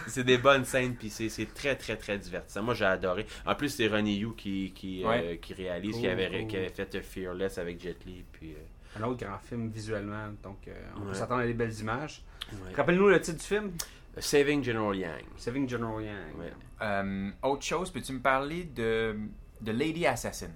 c'est 0.08 0.24
des 0.24 0.38
bonnes 0.38 0.64
scènes, 0.64 0.96
puis 0.96 1.08
c'est 1.08 1.28
c'est 1.28 1.46
très, 1.54 1.76
très, 1.76 1.96
très 1.96 2.18
divertissant. 2.18 2.62
Moi, 2.62 2.74
j'ai 2.74 2.84
adoré. 2.84 3.26
En 3.46 3.54
plus, 3.54 3.68
c'est 3.68 3.86
Ronnie 3.86 4.16
Yu 4.18 4.34
qui, 4.36 4.72
qui, 4.74 5.04
euh, 5.04 5.36
qui 5.40 5.54
réalise, 5.54 5.96
qui, 5.96 6.08
avait, 6.08 6.28
cool. 6.30 6.46
qui 6.48 6.56
avait 6.56 6.68
fait 6.68 7.00
Fearless 7.00 7.58
avec 7.58 7.80
Jet 7.80 7.96
Li. 8.06 8.24
Puis, 8.32 8.52
euh, 8.52 8.56
Un 8.96 9.02
autre 9.04 9.24
grand 9.24 9.38
film 9.38 9.68
visuellement, 9.68 10.28
donc 10.42 10.66
euh, 10.68 10.72
on 10.96 11.00
peut 11.02 11.08
Ouais. 11.08 11.14
s'attendre 11.14 11.42
à 11.42 11.46
des 11.46 11.54
belles 11.54 11.78
images. 11.80 12.22
ouais. 12.52 12.74
Rappelle-nous 12.74 13.08
le 13.08 13.20
titre 13.20 13.38
du 13.38 13.44
film 13.44 13.72
Saving 14.18 14.62
General 14.64 14.96
Yang. 14.96 15.24
Saving 15.36 15.68
General 15.68 16.02
Yang. 16.02 16.36
Ouais. 16.38 16.52
Euh, 16.82 17.30
autre 17.42 17.62
chose, 17.62 17.90
peux-tu 17.90 18.12
me 18.12 18.20
parler 18.20 18.64
de, 18.64 19.16
de 19.60 19.72
Lady 19.72 20.06
Assassin? 20.06 20.50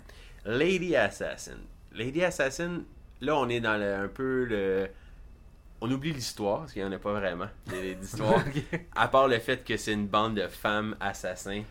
Lady 0.45 0.97
Assassin. 0.97 1.59
Lady 1.93 2.25
Assassin, 2.25 2.83
là, 3.21 3.37
on 3.37 3.49
est 3.49 3.61
dans 3.61 3.77
le- 3.79 3.95
un 3.95 4.09
peu 4.09 4.45
le. 4.45 4.89
On 5.81 5.91
oublie 5.91 6.13
l'histoire, 6.13 6.61
parce 6.61 6.73
qu'il 6.73 6.83
n'y 6.83 6.89
en 6.89 6.93
a 6.93 6.99
pas 6.99 7.13
vraiment 7.13 7.49
d'histoire. 8.01 8.43
À 8.97 9.09
part 9.09 9.27
le 9.29 9.39
fait 9.41 9.65
que 9.65 9.77
c'est 9.77 9.93
une 9.93 10.07
bande 10.07 10.37
de 10.37 10.47
femmes 10.47 10.97
assassins. 11.01 11.63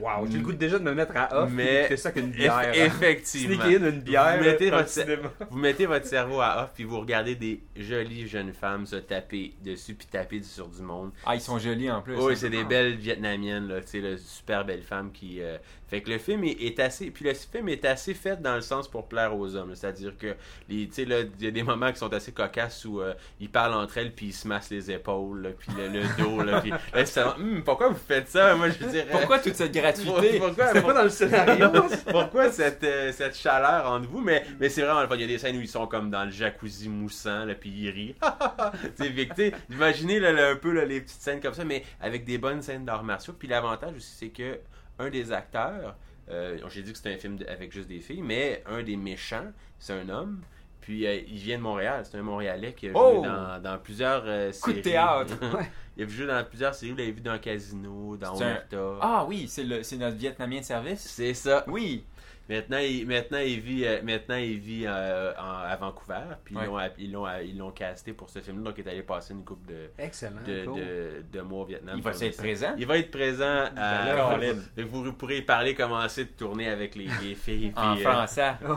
Wow, 0.00 0.26
j'ai 0.30 0.38
le 0.38 0.44
goût 0.44 0.52
de 0.52 0.56
déjà 0.58 0.78
de 0.78 0.84
me 0.84 0.92
mettre 0.94 1.16
à 1.16 1.42
off 1.42 1.50
Mais- 1.52 1.88
de 1.88 1.96
ça 1.96 2.10
qu'une 2.10 2.30
bière. 2.30 2.58
Eff- 2.60 2.68
hein. 2.68 2.84
effectivement. 2.86 3.62
Sneaker 3.62 3.82
in 3.82 3.90
une 3.90 4.00
bière 4.00 4.38
Vous 4.38 4.44
mettez 4.44 4.70
votre- 4.70 4.88
cinéma. 4.88 5.32
Vous 5.50 5.58
mettez 5.58 5.86
votre 5.86 6.06
cerveau 6.06 6.40
à 6.40 6.64
off, 6.64 6.70
puis 6.74 6.84
vous 6.84 6.98
regardez 7.00 7.34
des 7.34 7.60
jolies 7.76 8.26
jeunes 8.26 8.52
femmes 8.52 8.86
se 8.86 8.96
taper 8.96 9.54
dessus, 9.64 9.94
puis 9.94 10.06
taper 10.06 10.42
sur 10.42 10.68
du 10.68 10.82
monde. 10.82 11.12
Ah, 11.24 11.34
ils 11.34 11.40
sont 11.40 11.58
jolis 11.58 11.90
en 11.90 12.02
plus. 12.02 12.16
Oui, 12.16 12.32
hein. 12.32 12.36
c'est 12.36 12.50
des 12.50 12.64
belles 12.64 12.96
vietnamiennes, 12.96 13.68
là, 13.68 13.80
tu 13.80 14.00
sais, 14.00 14.16
super 14.18 14.64
belles 14.64 14.82
femmes 14.82 15.10
qui. 15.12 15.40
euh, 15.40 15.58
Fait 15.94 16.00
que 16.02 16.10
le 16.10 16.18
film 16.18 16.42
est, 16.42 16.56
est 16.60 16.80
assez. 16.80 17.12
Puis 17.12 17.24
le 17.24 17.34
film 17.34 17.68
est 17.68 17.84
assez 17.84 18.14
fait 18.14 18.42
dans 18.42 18.56
le 18.56 18.62
sens 18.62 18.88
pour 18.88 19.06
plaire 19.06 19.36
aux 19.36 19.54
hommes. 19.54 19.76
C'est-à-dire 19.76 20.12
que, 20.18 20.34
les- 20.68 20.88
tu 20.88 20.94
sais, 20.94 21.04
là, 21.04 21.20
il 21.20 21.44
y 21.44 21.46
a 21.46 21.52
des 21.52 21.62
moments 21.62 21.92
qui 21.92 21.98
sont 21.98 22.12
assez 22.12 22.32
cocasses 22.32 22.84
où 22.84 23.00
euh, 23.00 23.14
ils 23.38 23.48
parlent 23.48 23.74
entre 23.74 23.98
elles, 23.98 24.12
puis 24.12 24.26
ils 24.26 24.32
se 24.32 24.48
massent 24.48 24.70
les 24.70 24.90
épaules, 24.90 25.42
là, 25.42 25.50
puis 25.56 25.68
le, 25.78 25.86
le 26.00 26.02
dos, 26.18 26.42
là, 26.42 26.60
puis 26.60 26.70
là, 26.70 27.06
c'est 27.06 27.22
Hum, 27.22 27.62
pourquoi 27.64 27.90
vous 27.90 28.00
faites 28.08 28.28
ça? 28.28 28.56
Moi, 28.56 28.70
je 28.70 28.84
dirais. 28.86 29.06
Pourquoi 29.08 29.38
toute 29.38 29.54
cette 29.54 29.72
gratuité? 29.72 30.38
Pourquoi, 30.40 30.72
pas 30.72 30.92
dans 30.94 31.04
le 31.04 31.08
scénario. 31.10 31.70
pourquoi 32.10 32.50
cette, 32.50 32.82
euh, 32.82 33.12
cette 33.12 33.36
chaleur 33.36 33.88
entre 33.88 34.08
vous? 34.08 34.20
Mais, 34.20 34.44
mais 34.58 34.68
c'est 34.68 34.82
vraiment. 34.82 35.04
Il 35.14 35.20
y 35.20 35.24
a 35.24 35.28
des 35.28 35.38
scènes 35.38 35.56
où 35.56 35.60
ils 35.60 35.68
sont 35.68 35.86
comme 35.86 36.10
dans 36.10 36.24
le 36.24 36.32
jacuzzi 36.32 36.88
moussant, 36.88 37.44
là, 37.44 37.54
puis 37.54 37.70
ils 37.70 37.90
rient. 37.90 38.14
tu 38.96 39.52
imaginez 39.70 40.18
là, 40.18 40.32
là, 40.32 40.48
un 40.50 40.56
peu 40.56 40.72
là, 40.72 40.84
les 40.84 41.00
petites 41.02 41.20
scènes 41.20 41.40
comme 41.40 41.54
ça, 41.54 41.64
mais 41.64 41.84
avec 42.00 42.24
des 42.24 42.36
bonnes 42.38 42.62
scènes 42.62 42.84
d'arts 42.84 43.04
martiaux. 43.04 43.34
Puis 43.38 43.46
l'avantage 43.46 43.94
aussi, 43.96 44.12
c'est 44.18 44.30
que 44.30 44.58
un 44.98 45.10
des 45.10 45.32
acteurs, 45.32 45.96
euh, 46.30 46.58
j'ai 46.68 46.82
dit 46.82 46.92
que 46.92 46.96
c'était 46.98 47.14
un 47.14 47.18
film 47.18 47.36
de- 47.36 47.46
avec 47.46 47.72
juste 47.72 47.88
des 47.88 48.00
filles, 48.00 48.22
mais 48.22 48.62
un 48.66 48.82
des 48.82 48.96
méchants, 48.96 49.52
c'est 49.78 49.92
un 49.92 50.08
homme. 50.08 50.40
Puis 50.80 51.06
euh, 51.06 51.14
il 51.26 51.36
vient 51.38 51.56
de 51.56 51.62
Montréal, 51.62 52.04
c'est 52.04 52.18
un 52.18 52.22
Montréalais 52.22 52.74
qui 52.74 52.88
a 52.88 52.90
joué 52.92 53.00
Oh! 53.00 53.22
dans, 53.24 53.60
dans 53.62 53.78
plusieurs 53.78 54.22
euh, 54.26 54.52
Coup 54.62 54.72
de 54.72 54.80
théâtre. 54.80 55.32
il 55.96 56.04
a 56.04 56.06
joué 56.08 56.26
dans 56.26 56.44
plusieurs 56.44 56.74
séries, 56.74 56.92
vous 56.92 56.98
l'avez 56.98 57.12
vu 57.12 57.20
dans 57.22 57.38
Casino, 57.38 58.16
dans 58.18 58.34
C'est 58.34 58.44
un- 58.44 58.48
Omerta. 58.48 58.98
Ah 59.00 59.24
oui, 59.26 59.46
c'est 59.48 59.64
le- 59.64 59.82
c'est 59.82 59.96
notre 59.96 60.16
Vietnamien 60.16 60.60
de 60.60 60.64
service? 60.64 61.00
C'est 61.00 61.32
ça. 61.34 61.64
Oui. 61.68 62.04
Maintenant, 62.48 62.76
il, 62.78 63.06
maintenant, 63.06 63.38
il 63.38 63.58
vit, 63.60 63.86
euh, 63.86 64.02
maintenant, 64.02 64.36
il 64.36 64.58
vit 64.58 64.84
euh, 64.86 65.32
en- 65.38 65.62
à 65.66 65.76
Vancouver. 65.76 66.20
Puis 66.44 66.54
Ouais. 66.56 66.64
ils 66.64 66.68
l'ont 66.70 66.88
ils 66.98 67.12
l'ont 67.12 67.40
ils 67.42 67.56
l'ont 67.58 67.70
casté 67.70 68.12
pour 68.12 68.28
ce 68.28 68.40
film-là. 68.40 68.64
Donc, 68.70 68.74
il 68.78 68.86
est 68.86 68.90
allé 68.90 69.02
passer 69.02 69.32
une 69.32 69.44
coupe 69.44 69.64
de, 69.66 69.88
Excellent. 69.98 70.42
de, 70.46 70.64
cool. 70.66 70.78
de, 70.80 71.24
de 71.32 71.40
mois 71.40 71.62
au 71.62 71.64
Vietnam. 71.64 71.94
Il 71.96 72.02
va 72.02 72.10
être 72.10 72.36
présent? 72.36 72.74
Il 72.76 72.86
va 72.86 72.98
être 72.98 73.10
présent 73.10 73.64
à. 73.76 74.04
Ben 74.04 74.14
là, 74.16 74.28
Colin. 74.34 74.84
Vous 74.86 75.12
pourrez 75.14 75.40
parler, 75.42 75.74
commencer 75.74 76.24
de 76.26 76.30
tourner 76.30 76.68
avec 76.68 76.94
les, 76.96 77.08
les 77.22 77.34
filles. 77.34 77.72
En 77.76 77.94
puis, 77.94 78.04
euh, 78.06 78.10
français. 78.10 78.52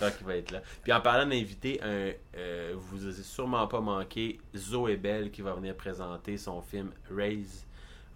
donc, 0.00 0.12
il 0.20 0.26
va 0.26 0.36
être 0.36 0.50
là. 0.50 0.62
Puis, 0.82 0.92
en 0.92 1.00
parlant 1.00 1.26
d'inviter, 1.28 1.80
un, 1.82 2.10
euh, 2.36 2.74
vous 2.76 3.04
avez 3.04 3.22
sûrement 3.22 3.66
pas 3.66 3.80
manqué 3.80 4.40
Zoé 4.56 4.96
Bell 4.96 5.30
qui 5.30 5.42
va 5.42 5.54
venir 5.54 5.74
présenter 5.76 6.36
son 6.36 6.60
film 6.62 6.90
Raise. 7.14 7.66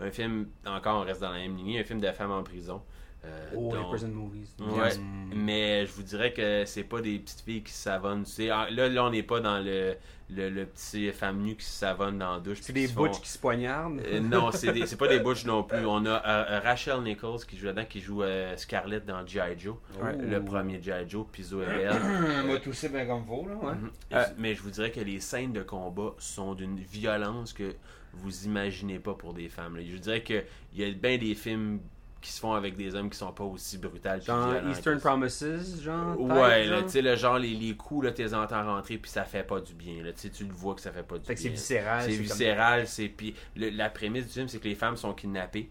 Un 0.01 0.11
film, 0.11 0.49
encore, 0.67 1.03
on 1.03 1.05
reste 1.05 1.21
dans 1.21 1.31
la 1.31 1.39
même 1.39 1.57
lignée, 1.57 1.79
un 1.81 1.85
film 1.85 2.01
de 2.01 2.11
femmes 2.11 2.33
en 2.33 2.43
prison. 2.43 2.83
Euh, 3.25 3.51
Oh, 3.57 3.73
les 3.75 3.83
prison 3.85 4.09
movies. 4.09 4.55
Ouais, 4.61 4.97
Mm. 4.99 5.33
mais 5.37 5.87
je 5.87 5.93
vous 5.93 6.03
dirais 6.03 6.33
que 6.33 6.65
c'est 6.67 6.83
pas 6.85 7.01
des 7.01 7.19
petites 7.19 7.41
filles 7.41 7.63
qui 7.63 7.73
se 7.73 7.83
savonnent. 7.85 8.25
C'est- 8.27 8.51
ah, 8.51 8.67
Là, 8.71 8.89
là, 8.89 9.05
on 9.05 9.11
n'est 9.11 9.23
pas 9.23 9.41
dans 9.41 9.59
le, 9.61 9.95
le, 10.29 10.51
le 10.51 10.67
petit 10.67 11.11
femme 11.13 11.41
nue 11.41 11.55
qui 11.57 11.65
se 11.65 11.73
savonne 11.79 12.19
dans 12.19 12.35
la 12.35 12.41
douche. 12.41 12.59
C'est 12.61 12.73
des 12.73 12.83
qui 12.83 12.89
se 12.89 12.93
font- 12.95 13.05
butch 13.05 13.21
qui 13.21 13.29
se 13.29 13.39
poignardent. 13.39 14.01
Euh, 14.05 14.21
non, 14.21 14.51
c'est 14.53 14.73
des- 14.73 14.87
c'est 14.87 14.97
pas 14.97 15.09
des 15.09 15.21
butch 15.25 15.45
non 15.47 15.63
plus. 15.63 15.87
On 15.87 16.05
a 16.07 16.23
euh, 16.27 16.61
Rachel 16.61 17.01
Nichols 17.03 17.45
qui 17.47 17.57
joue 17.57 17.67
là-dedans, 17.67 17.85
qui 17.89 18.01
joue 18.01 18.23
euh, 18.23 18.57
Scarlett 18.57 19.07
dans 19.07 19.25
G.I. 19.27 19.59
Joe. 19.59 19.77
Ouais. 20.03 20.17
Le 20.17 20.45
premier 20.45 20.83
G.I. 20.83 21.09
Joe, 21.09 21.25
puis 21.31 21.45
Zoé 21.45 21.65
Bell. 21.67 21.93
Moi, 22.47 22.59
tout 22.61 22.73
bien 22.91 23.07
comme 23.07 23.23
vous, 23.25 23.49
là, 23.49 23.55
ouais. 23.57 23.75
Mhm. 23.75 23.91
Euh, 24.15 24.25
Mais 24.39 24.55
je 24.55 24.63
vous 24.63 24.71
dirais 24.71 24.91
que 24.91 25.01
les 25.01 25.21
scènes 25.21 25.53
de 25.53 25.63
combat 25.63 26.13
sont 26.19 26.55
d'une 26.55 26.79
violence 26.79 27.53
que 27.53 27.75
vous 28.13 28.45
imaginez 28.45 28.99
pas 28.99 29.15
pour 29.15 29.33
des 29.35 29.49
femmes. 29.49 29.77
là. 29.77 29.83
Je 29.87 29.93
vous 29.93 29.99
dirais 29.99 30.23
qu'il 30.23 30.45
y 30.75 30.85
a 30.85 30.91
bien 30.91 31.17
des 31.19 31.35
films 31.35 31.81
qui 32.25 32.33
se 32.33 32.41
font 32.41 32.55
avec 32.55 32.77
des 32.77 32.95
hommes 32.95 33.11
qui 33.11 33.19
sont 33.19 33.33
pas 33.33 33.45
aussi 33.45 33.77
brutales. 33.79 34.21
violents 34.21 34.71
Eastern. 34.71 34.99
Promises, 34.99 35.81
genre. 35.83 36.19
Ouais, 36.19 36.67
tu 36.85 36.89
sais, 36.89 37.03
le 37.03 37.17
genre, 37.17 37.39
les, 37.39 37.55
les 37.55 37.77
coups, 37.77 38.07
là, 38.07 38.13
t'es 38.13 38.33
entends 38.33 38.65
rentrer, 38.65 38.97
puis 38.97 39.11
ça 39.11 39.25
fait 39.25 39.45
pas 39.45 39.61
du 39.61 39.75
bien, 39.75 40.03
là, 40.03 40.11
tu 40.13 40.31
le 40.45 40.53
vois 40.53 40.75
que 40.75 40.81
ça 40.81 40.91
fait 40.91 41.03
pas 41.03 41.19
du 41.19 41.25
Fait 41.27 41.35
que 41.35 41.41
c'est 41.41 41.49
bien. 41.49 41.57
viscéral. 41.57 42.03
C'est 42.03 42.13
comme- 42.17 42.23
viscéral, 42.23 42.87
c'est, 42.89 43.09
puis 43.09 43.35
la 43.57 43.91
prémisse 43.91 44.27
du 44.27 44.33
film, 44.33 44.49
c'est 44.49 44.59
que 44.59 44.69
les 44.69 44.75
femmes 44.75 44.97
sont 44.97 45.13
kidnappées, 45.13 45.71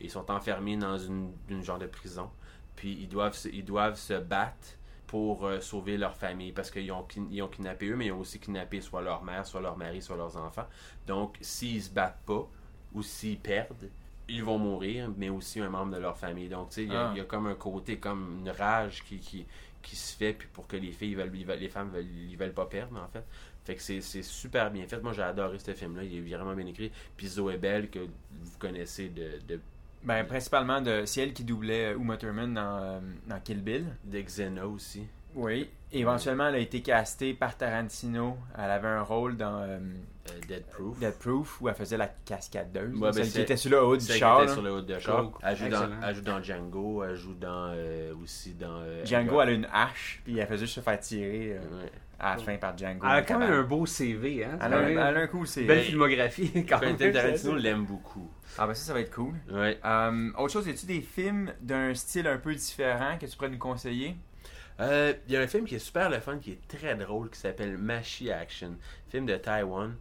ils 0.00 0.10
sont 0.10 0.30
enfermés 0.30 0.76
dans 0.76 0.96
une, 0.96 1.32
une 1.48 1.62
genre 1.64 1.78
de 1.78 1.86
prison, 1.86 2.30
puis 2.76 2.92
ils 3.00 3.08
doivent, 3.08 3.34
se- 3.36 3.48
ils 3.48 3.64
doivent 3.64 3.96
se 3.98 4.14
battre 4.14 4.76
pour 5.08 5.44
euh, 5.44 5.58
sauver 5.60 5.96
leur 5.96 6.14
famille, 6.16 6.52
parce 6.52 6.70
qu'ils 6.70 6.92
ont, 6.92 7.04
ils 7.32 7.42
ont 7.42 7.48
kidnappé 7.48 7.88
eux, 7.88 7.96
mais 7.96 8.06
ils 8.06 8.12
ont 8.12 8.20
aussi 8.20 8.38
kidnappé 8.38 8.80
soit 8.80 9.02
leur 9.02 9.24
mère, 9.24 9.44
soit 9.44 9.60
leur 9.60 9.76
mari, 9.76 10.00
soit 10.00 10.16
leurs 10.16 10.36
enfants. 10.36 10.68
Donc, 11.08 11.36
s'ils 11.40 11.82
se 11.82 11.90
battent 11.90 12.22
pas, 12.24 12.48
ou 12.92 13.02
s'ils 13.02 13.38
perdent, 13.40 13.90
ils 14.30 14.44
vont 14.44 14.58
mourir, 14.58 15.10
mais 15.16 15.28
aussi 15.28 15.60
un 15.60 15.68
membre 15.70 15.94
de 15.96 16.00
leur 16.00 16.16
famille. 16.16 16.48
Donc, 16.48 16.68
tu 16.70 16.74
sais, 16.76 16.82
il 16.84 16.92
y, 16.92 16.96
a- 16.96 17.08
Ah. 17.08 17.12
il 17.14 17.18
y 17.18 17.20
a 17.20 17.24
comme 17.24 17.46
un 17.46 17.54
côté, 17.54 17.98
comme 17.98 18.40
une 18.40 18.50
rage 18.50 19.02
qui, 19.04 19.18
qui, 19.18 19.46
qui 19.82 19.96
se 19.96 20.16
fait, 20.16 20.32
puis 20.32 20.48
pour 20.52 20.66
que 20.66 20.76
les 20.76 20.92
filles, 20.92 21.14
veulent, 21.14 21.30
les 21.32 21.68
femmes, 21.68 21.90
veulent, 21.90 22.06
ils 22.06 22.36
veulent 22.36 22.52
pas 22.52 22.66
perdre, 22.66 23.00
en 23.02 23.08
fait. 23.08 23.24
Fait 23.64 23.74
que 23.76 23.82
c'est 23.82 24.22
super 24.22 24.70
bien 24.70 24.86
fait. 24.86 25.00
Moi, 25.02 25.12
j'ai 25.12 25.22
adoré 25.22 25.58
ce 25.58 25.72
film-là. 25.74 26.02
Il 26.02 26.16
est 26.32 26.36
vraiment 26.36 26.54
bien 26.54 26.66
écrit. 26.66 26.90
Puis 27.16 27.28
Zoé 27.28 27.56
Bell, 27.58 27.90
que 27.90 27.98
vous 27.98 28.58
connaissez 28.58 29.08
de, 29.10 29.38
de, 29.46 29.60
Ben, 30.02 30.24
principalement, 30.24 30.80
de, 30.80 31.04
c'est 31.04 31.20
elle 31.20 31.34
qui 31.34 31.44
doublait 31.44 31.92
Uma 31.94 32.16
Thurman 32.16 32.54
dans, 32.54 32.78
euh, 32.82 33.00
dans 33.26 33.38
Kill 33.40 33.62
Bill. 33.62 33.84
de 34.04 34.20
Xena 34.20 34.66
aussi. 34.66 35.06
Oui. 35.34 35.70
Éventuellement, 35.92 36.48
elle 36.48 36.54
a 36.54 36.58
été 36.58 36.82
castée 36.82 37.34
par 37.34 37.56
Tarantino. 37.56 38.36
Elle 38.56 38.70
avait 38.70 38.88
un 38.88 39.02
rôle 39.02 39.36
dans 39.36 39.58
euh, 39.58 39.78
Euh, 40.30 40.40
Dead 40.46 40.64
Proof. 40.66 40.98
Dead 41.00 41.14
Proof 41.18 41.60
où 41.60 41.68
elle 41.68 41.74
faisait 41.74 41.96
la 41.96 42.06
cascadeuse. 42.06 42.94
Ouais, 42.96 43.10
ben, 43.10 43.12
celle 43.24 43.32
qui 43.32 43.40
était 43.40 43.56
sur 43.56 43.70
le 43.70 43.82
haut 43.82 43.96
du 43.96 44.06
qui 44.06 44.12
char. 44.12 44.42
était 44.42 44.52
sur 44.52 44.62
le 44.62 44.70
haut 44.70 44.80
de 44.82 44.98
char. 45.00 45.30
Cool. 45.32 45.40
Elle 45.42 45.56
joue, 45.56 45.68
dans, 45.68 45.82
Excellent. 45.82 46.00
elle 46.06 46.14
joue 46.14 46.20
dans 46.22 46.42
Django. 46.42 47.04
Elle 47.04 47.16
joue 47.16 47.34
dans, 47.34 47.72
euh, 47.74 48.12
aussi 48.22 48.54
dans... 48.54 48.80
euh, 48.82 49.04
Django, 49.04 49.40
elle 49.40 49.48
a 49.48 49.52
une 49.52 49.68
hache, 49.72 50.20
puis 50.24 50.38
elle 50.38 50.46
fait 50.46 50.58
juste 50.58 50.74
se 50.74 50.80
faire 50.80 51.00
tirer 51.00 51.54
euh, 51.56 51.82
Ouais. 51.82 51.90
à 52.20 52.36
la 52.36 52.42
fin 52.42 52.56
par 52.58 52.76
Django. 52.78 53.04
Elle 53.04 53.10
a 53.12 53.22
quand 53.22 53.38
même 53.40 53.52
un 53.52 53.62
beau 53.64 53.86
CV, 53.86 54.44
hein. 54.44 54.58
Elle 54.62 54.74
a, 54.74 54.90
elle 54.90 54.98
a 54.98 55.20
un 55.20 55.26
coup, 55.26 55.44
c'est. 55.46 55.62
une 55.62 55.66
Belle 55.66 55.82
filmographie, 55.82 56.64
quand 56.68 56.80
même. 56.80 56.96
Tarantino 56.96 57.56
l'aime 57.56 57.84
beaucoup. 57.86 58.30
Ah, 58.58 58.66
ben 58.68 58.74
ça, 58.74 58.84
ça 58.88 58.92
va 58.92 59.00
être 59.00 59.12
cool. 59.14 59.34
Ouais. 59.50 59.78
Euh, 59.84 60.30
autre 60.38 60.52
chose, 60.52 60.66
y 60.68 60.74
tu 60.74 60.86
des 60.86 61.00
films 61.00 61.52
d'un 61.60 61.94
style 61.94 62.28
un 62.28 62.36
peu 62.38 62.54
différent 62.54 63.16
que 63.18 63.26
tu 63.26 63.36
pourrais 63.36 63.48
nous 63.50 63.58
conseiller? 63.58 64.16
Euh, 64.80 65.12
Il 65.28 65.34
y 65.34 65.36
a 65.36 65.40
un 65.40 65.46
film 65.46 65.64
qui 65.66 65.74
est 65.74 65.78
super 65.80 66.08
le 66.10 66.20
fun, 66.20 66.38
qui 66.38 66.52
est 66.52 66.68
très 66.68 66.94
drôle, 66.96 67.30
qui 67.30 67.38
s'appelle 67.38 67.76
Mashi 67.76 68.30
Action, 68.30 68.76
film 69.10 69.26
de 69.26 69.36
Taiwan. 69.36 69.94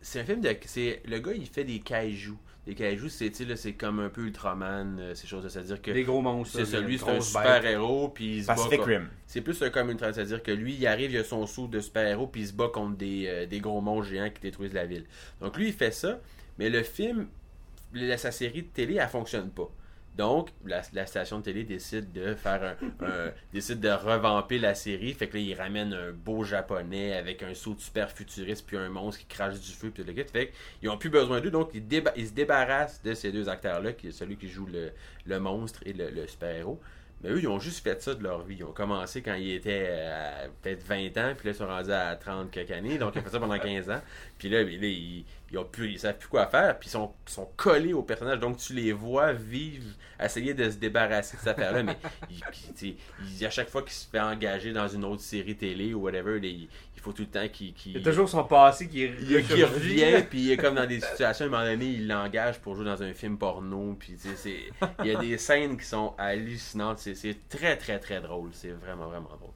C'est 0.00 0.20
un 0.20 0.24
film 0.24 0.40
de, 0.40 0.54
c'est 0.66 1.02
le 1.06 1.18
gars 1.18 1.32
il 1.34 1.46
fait 1.46 1.64
des 1.64 1.78
kaiju. 1.80 2.34
Des 2.66 2.74
kaiju, 2.74 3.08
c'est 3.08 3.32
c'est 3.56 3.72
comme 3.74 3.98
un 4.00 4.08
peu 4.08 4.22
Ultraman, 4.22 4.98
euh, 5.00 5.14
ces 5.16 5.26
choses, 5.26 5.46
c'est-à-dire 5.48 5.82
que 5.82 5.90
Des 5.90 6.04
gros 6.04 6.22
monstres. 6.22 6.54
c'est 6.54 6.60
là, 6.60 6.66
ça, 6.66 6.80
lui 6.80 6.92
des 6.92 6.98
c'est 6.98 7.10
un 7.10 7.12
grosses 7.14 7.26
super 7.28 7.60
bêtes. 7.62 7.70
héros, 7.72 8.08
puis 8.08 8.36
il 8.36 8.42
se 8.42 8.46
bat 8.46 8.54
Pacific 8.54 8.78
contre- 8.78 8.88
Rim. 8.90 9.08
C'est 9.26 9.40
plus 9.40 9.62
comme 9.72 9.90
une 9.90 9.98
c'est-à-dire 9.98 10.42
que 10.42 10.52
lui 10.52 10.74
il 10.74 10.86
arrive, 10.86 11.10
il 11.10 11.18
a 11.18 11.24
son 11.24 11.44
sou 11.46 11.66
de 11.68 11.80
super 11.80 12.06
héros, 12.06 12.26
puis 12.28 12.42
il 12.42 12.46
se 12.48 12.52
bat 12.52 12.68
contre 12.68 12.96
des, 12.96 13.26
euh, 13.28 13.46
des 13.46 13.58
gros 13.60 13.80
monstres 13.80 14.10
géants 14.12 14.30
qui 14.30 14.40
détruisent 14.40 14.74
la 14.74 14.86
ville. 14.86 15.04
Donc 15.40 15.56
lui 15.56 15.68
il 15.68 15.72
fait 15.72 15.90
ça, 15.92 16.20
mais 16.58 16.70
le 16.70 16.82
film, 16.84 17.26
la- 17.94 18.16
sa 18.16 18.30
série 18.30 18.62
de 18.62 18.68
télé, 18.68 18.94
elle 18.96 19.08
fonctionne 19.08 19.50
pas. 19.50 19.68
Donc, 20.16 20.50
la, 20.64 20.82
station 21.06 21.38
de 21.38 21.44
télé 21.44 21.64
décide 21.64 22.12
de 22.12 22.34
faire 22.34 22.76
un, 23.00 23.32
décide 23.52 23.80
de 23.80 23.88
revamper 23.88 24.58
la 24.58 24.74
série. 24.74 25.14
Fait 25.14 25.28
que 25.28 25.36
là, 25.36 25.42
ils 25.42 25.54
ramènent 25.54 25.94
un 25.94 26.12
beau 26.12 26.44
japonais 26.44 27.14
avec 27.14 27.42
un 27.42 27.54
saut 27.54 27.76
super 27.78 28.10
futuriste 28.10 28.66
puis 28.66 28.76
un 28.76 28.90
monstre 28.90 29.20
qui 29.20 29.26
crache 29.26 29.58
du 29.58 29.70
feu 29.70 29.90
puis 29.90 30.04
tout 30.04 30.08
le 30.08 30.88
ont 30.90 30.98
plus 30.98 31.10
besoin 31.10 31.40
d'eux, 31.40 31.50
donc 31.50 31.70
ils, 31.74 32.26
se 32.26 32.32
débarrassent 32.32 33.02
de 33.02 33.14
ces 33.14 33.32
deux 33.32 33.48
acteurs-là, 33.48 33.92
qui 33.92 34.12
celui 34.12 34.36
qui 34.36 34.48
joue 34.48 34.66
le, 34.66 35.38
monstre 35.40 35.80
et 35.86 35.92
le, 35.92 36.10
le 36.10 36.26
super-héros. 36.26 36.80
Mais 37.22 37.30
eux, 37.30 37.38
ils 37.40 37.48
ont 37.48 37.58
juste 37.60 37.84
fait 37.84 38.02
ça 38.02 38.14
de 38.14 38.22
leur 38.22 38.42
vie. 38.42 38.56
Ils 38.58 38.64
ont 38.64 38.72
commencé 38.72 39.22
quand 39.22 39.34
ils 39.34 39.52
étaient 39.54 39.86
euh, 39.88 40.48
peut-être 40.60 40.82
20 40.82 41.06
ans, 41.18 41.34
puis 41.36 41.46
là, 41.48 41.52
ils 41.52 41.54
sont 41.54 41.66
rendus 41.66 41.92
à 41.92 42.16
30 42.16 42.50
quelques 42.50 42.72
années. 42.72 42.98
Donc, 42.98 43.14
ils 43.14 43.20
ont 43.20 43.22
fait 43.22 43.30
ça 43.30 43.38
pendant 43.40 43.58
15 43.60 43.90
ans. 43.90 44.00
Puis 44.38 44.48
là, 44.48 44.62
là, 44.62 44.68
ils, 44.68 45.24
ils, 45.52 45.58
ont 45.58 45.64
plus, 45.64 45.92
ils 45.92 45.98
savent 46.00 46.18
plus 46.18 46.28
quoi 46.28 46.46
faire, 46.46 46.76
puis 46.78 46.88
ils 46.88 46.92
sont, 46.92 47.12
ils 47.28 47.32
sont 47.32 47.48
collés 47.56 47.92
au 47.92 48.02
personnage. 48.02 48.40
Donc, 48.40 48.56
tu 48.56 48.72
les 48.74 48.92
vois 48.92 49.32
vivre, 49.32 49.84
essayer 50.20 50.52
de 50.54 50.68
se 50.68 50.76
débarrasser 50.76 51.36
de 51.36 51.42
cette 51.42 51.48
affaire-là. 51.58 51.82
mais 51.84 51.96
ils- 52.30 52.42
ils- 52.82 52.96
ils- 53.38 53.46
à 53.46 53.50
chaque 53.50 53.68
fois 53.68 53.82
qu'il 53.82 53.92
se 53.92 54.08
fait 54.08 54.20
engager 54.20 54.72
dans 54.72 54.88
une 54.88 55.04
autre 55.04 55.22
série 55.22 55.56
télé 55.56 55.94
ou 55.94 56.00
whatever, 56.00 56.40
là, 56.40 56.46
il, 56.48 56.68
il 56.91 56.91
faut 57.02 57.12
tout 57.12 57.22
le 57.22 57.28
temps 57.28 57.46
qu'il. 57.52 57.74
qu'il- 57.74 57.92
Il 57.92 57.98
y 57.98 58.00
a 58.00 58.04
toujours 58.10 58.28
son 58.28 58.44
passé 58.44 58.88
qui, 58.88 59.02
il, 59.04 59.30
il 59.30 59.64
revient, 59.64 60.22
puis 60.30 60.40
il 60.42 60.50
est 60.52 60.56
comme 60.56 60.74
dans 60.76 60.86
des 60.86 61.00
situations, 61.00 61.44
à 61.44 61.48
un 61.48 61.50
moment 61.50 61.64
donné, 61.64 61.84
il 61.86 62.06
l'engage 62.08 62.58
pour 62.60 62.74
jouer 62.76 62.84
dans 62.84 63.02
un 63.02 63.12
film 63.12 63.36
porno, 63.38 63.94
puis 63.98 64.16
il 65.00 65.06
y 65.06 65.14
a 65.14 65.18
des 65.18 65.36
scènes 65.38 65.76
qui 65.76 65.84
sont 65.84 66.14
hallucinantes, 66.18 66.98
c'est 67.00 67.48
très 67.48 67.76
très 67.76 67.98
très 67.98 68.20
drôle, 68.20 68.50
c'est 68.52 68.70
vraiment 68.70 69.06
vraiment 69.08 69.28
drôle. 69.38 69.50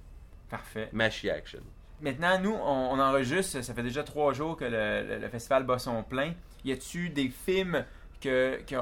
Parfait. 0.50 0.88
Mashy 0.92 1.30
action. 1.30 1.60
Maintenant, 2.00 2.38
nous, 2.38 2.52
on, 2.54 2.90
on 2.92 3.00
enregistre, 3.00 3.62
ça 3.62 3.72
fait 3.74 3.82
déjà 3.82 4.02
trois 4.02 4.32
jours 4.34 4.56
que 4.56 4.64
le, 4.64 5.06
le- 5.08 5.18
le 5.18 5.28
festival 5.28 5.64
bat 5.64 5.78
son 5.78 6.02
plein. 6.02 6.34
Y 6.64 6.72
a-tu 6.72 7.08
des 7.08 7.28
films 7.30 7.84
que, 8.20 8.60
que, 8.66 8.76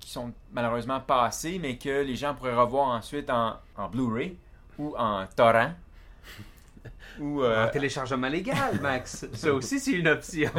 qui 0.00 0.10
sont 0.10 0.32
malheureusement 0.52 1.00
passés, 1.00 1.58
mais 1.60 1.78
que 1.78 2.02
les 2.02 2.14
gens 2.16 2.34
pourraient 2.34 2.54
revoir 2.54 2.88
ensuite 2.88 3.30
en, 3.30 3.56
en 3.76 3.88
Blu-ray 3.88 4.36
ou 4.78 4.94
en 4.98 5.24
torrent? 5.34 5.72
ou 7.20 7.42
euh, 7.42 7.66
En 7.66 7.70
téléchargement 7.70 8.28
légal, 8.28 8.80
Max. 8.80 9.26
Ça 9.32 9.52
aussi, 9.54 9.78
c'est 9.80 9.92
une 9.92 10.08
option. 10.08 10.50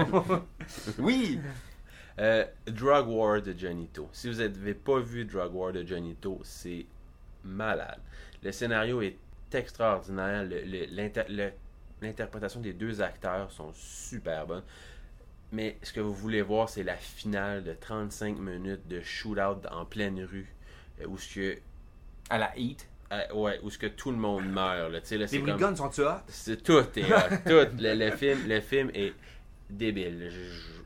oui 1.00 1.40
Euh, 2.20 2.46
Drug 2.66 3.08
War 3.10 3.42
de 3.42 3.54
Johnito. 3.58 4.10
Si 4.12 4.28
vous 4.28 4.40
n'avez 4.40 4.74
pas 4.74 5.00
vu 5.00 5.24
Drug 5.26 5.54
War 5.54 5.72
de 5.72 5.84
Johnito, 5.86 6.40
c'est 6.44 6.86
malade. 7.44 8.00
Le 8.44 8.52
scénario 8.52 9.02
est 9.02 9.18
extraordinaire. 9.54 10.48
L'interprétation 12.02 12.60
des 12.60 12.74
deux 12.74 13.02
acteurs 13.02 13.52
sont 13.52 13.72
super 13.74 14.46
bonnes. 14.46 14.64
Mais 15.52 15.78
ce 15.82 15.94
que 15.94 16.00
vous 16.00 16.14
voulez 16.14 16.42
voir, 16.42 16.68
c'est 16.70 16.84
la 16.84 16.96
finale 16.96 17.64
de 17.64 17.74
35 17.74 18.38
minutes 18.38 18.88
de 18.88 19.02
shootout 19.02 19.66
en 19.72 19.86
pleine 19.86 20.22
rue. 20.24 20.54
euh, 21.02 21.06
Où 21.08 21.18
ce 21.18 21.34
que, 21.36 21.58
à 22.30 22.38
la 22.38 22.52
Heat. 22.58 22.88
Euh, 23.12 23.34
ouais, 23.34 23.60
où 23.64 23.70
ce 23.70 23.78
que 23.78 23.88
tout 23.88 24.12
le 24.12 24.18
monde 24.18 24.46
meurt. 24.46 24.78
Là, 24.78 24.90
là, 24.90 25.00
Les 25.12 25.28
comme- 25.40 25.42
brigands 25.50 25.76
sont-tu 25.76 26.02
hot? 26.02 26.22
c'est 26.28 26.62
tout 26.64 26.84
est 26.96 27.04
hot, 27.06 27.36
tout. 27.46 27.68
Le, 27.80 27.94
le 27.96 28.12
film, 28.12 28.40
le 28.48 28.60
film 28.62 28.92
est 28.94 29.14
débile. 29.70 30.32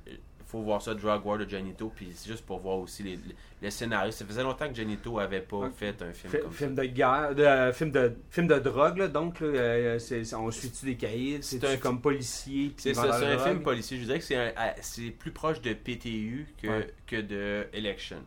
Il 0.08 0.18
faut 0.58 0.62
voir 0.64 0.82
ça, 0.82 0.94
Drug 0.94 1.26
War 1.26 1.38
de 1.38 1.48
Janito, 1.50 1.94
puis 1.96 2.10
c'est 2.14 2.30
juste 2.30 2.46
pour 2.46 2.60
voir 2.60 2.78
aussi 2.80 3.04
les, 3.04 3.18
le 3.62 3.70
scénario. 3.70 4.12
Ça 4.12 4.26
faisait 4.26 4.44
longtemps 4.44 4.68
que 4.68 4.74
Janito 4.76 5.18
avait 5.18 5.40
pas 5.40 5.70
fait 5.74 6.02
un 6.02 6.12
film 6.12 6.34
Fi- 6.34 6.40
comme 6.42 6.52
film 6.52 6.76
ça. 6.76 6.82
de 6.82 6.88
guerre, 6.88 7.36
de, 7.36 7.44
euh, 7.44 7.72
film 7.72 7.90
de 7.92 8.14
film 8.30 8.48
de 8.48 8.60
drogue 8.60 8.98
là, 8.98 9.08
donc 9.08 9.40
là, 9.40 9.48
euh, 9.48 9.98
c'est, 10.00 10.34
on 10.34 10.52
suit-tu 10.52 10.88
des 10.88 10.98
caïds, 10.98 11.38
c'est, 11.42 11.64
un- 11.64 11.78
comme 11.78 12.02
policier, 12.02 12.74
C'est 12.76 12.94
ça, 12.94 13.14
c'est 13.18 13.26
un 13.28 13.38
film 13.40 13.62
policier. 13.64 13.98
Je 13.98 14.04
dirais 14.04 14.20
que 14.20 14.26
c'est, 14.26 14.36
un- 14.36 14.52
c'est 14.82 15.12
plus 15.12 15.32
proche 15.32 15.62
de 15.62 15.72
PTU 15.74 16.46
que, 16.62 16.68
Ouais. 16.68 16.94
que 17.08 17.16
de 17.22 17.68
Election. 17.72 18.18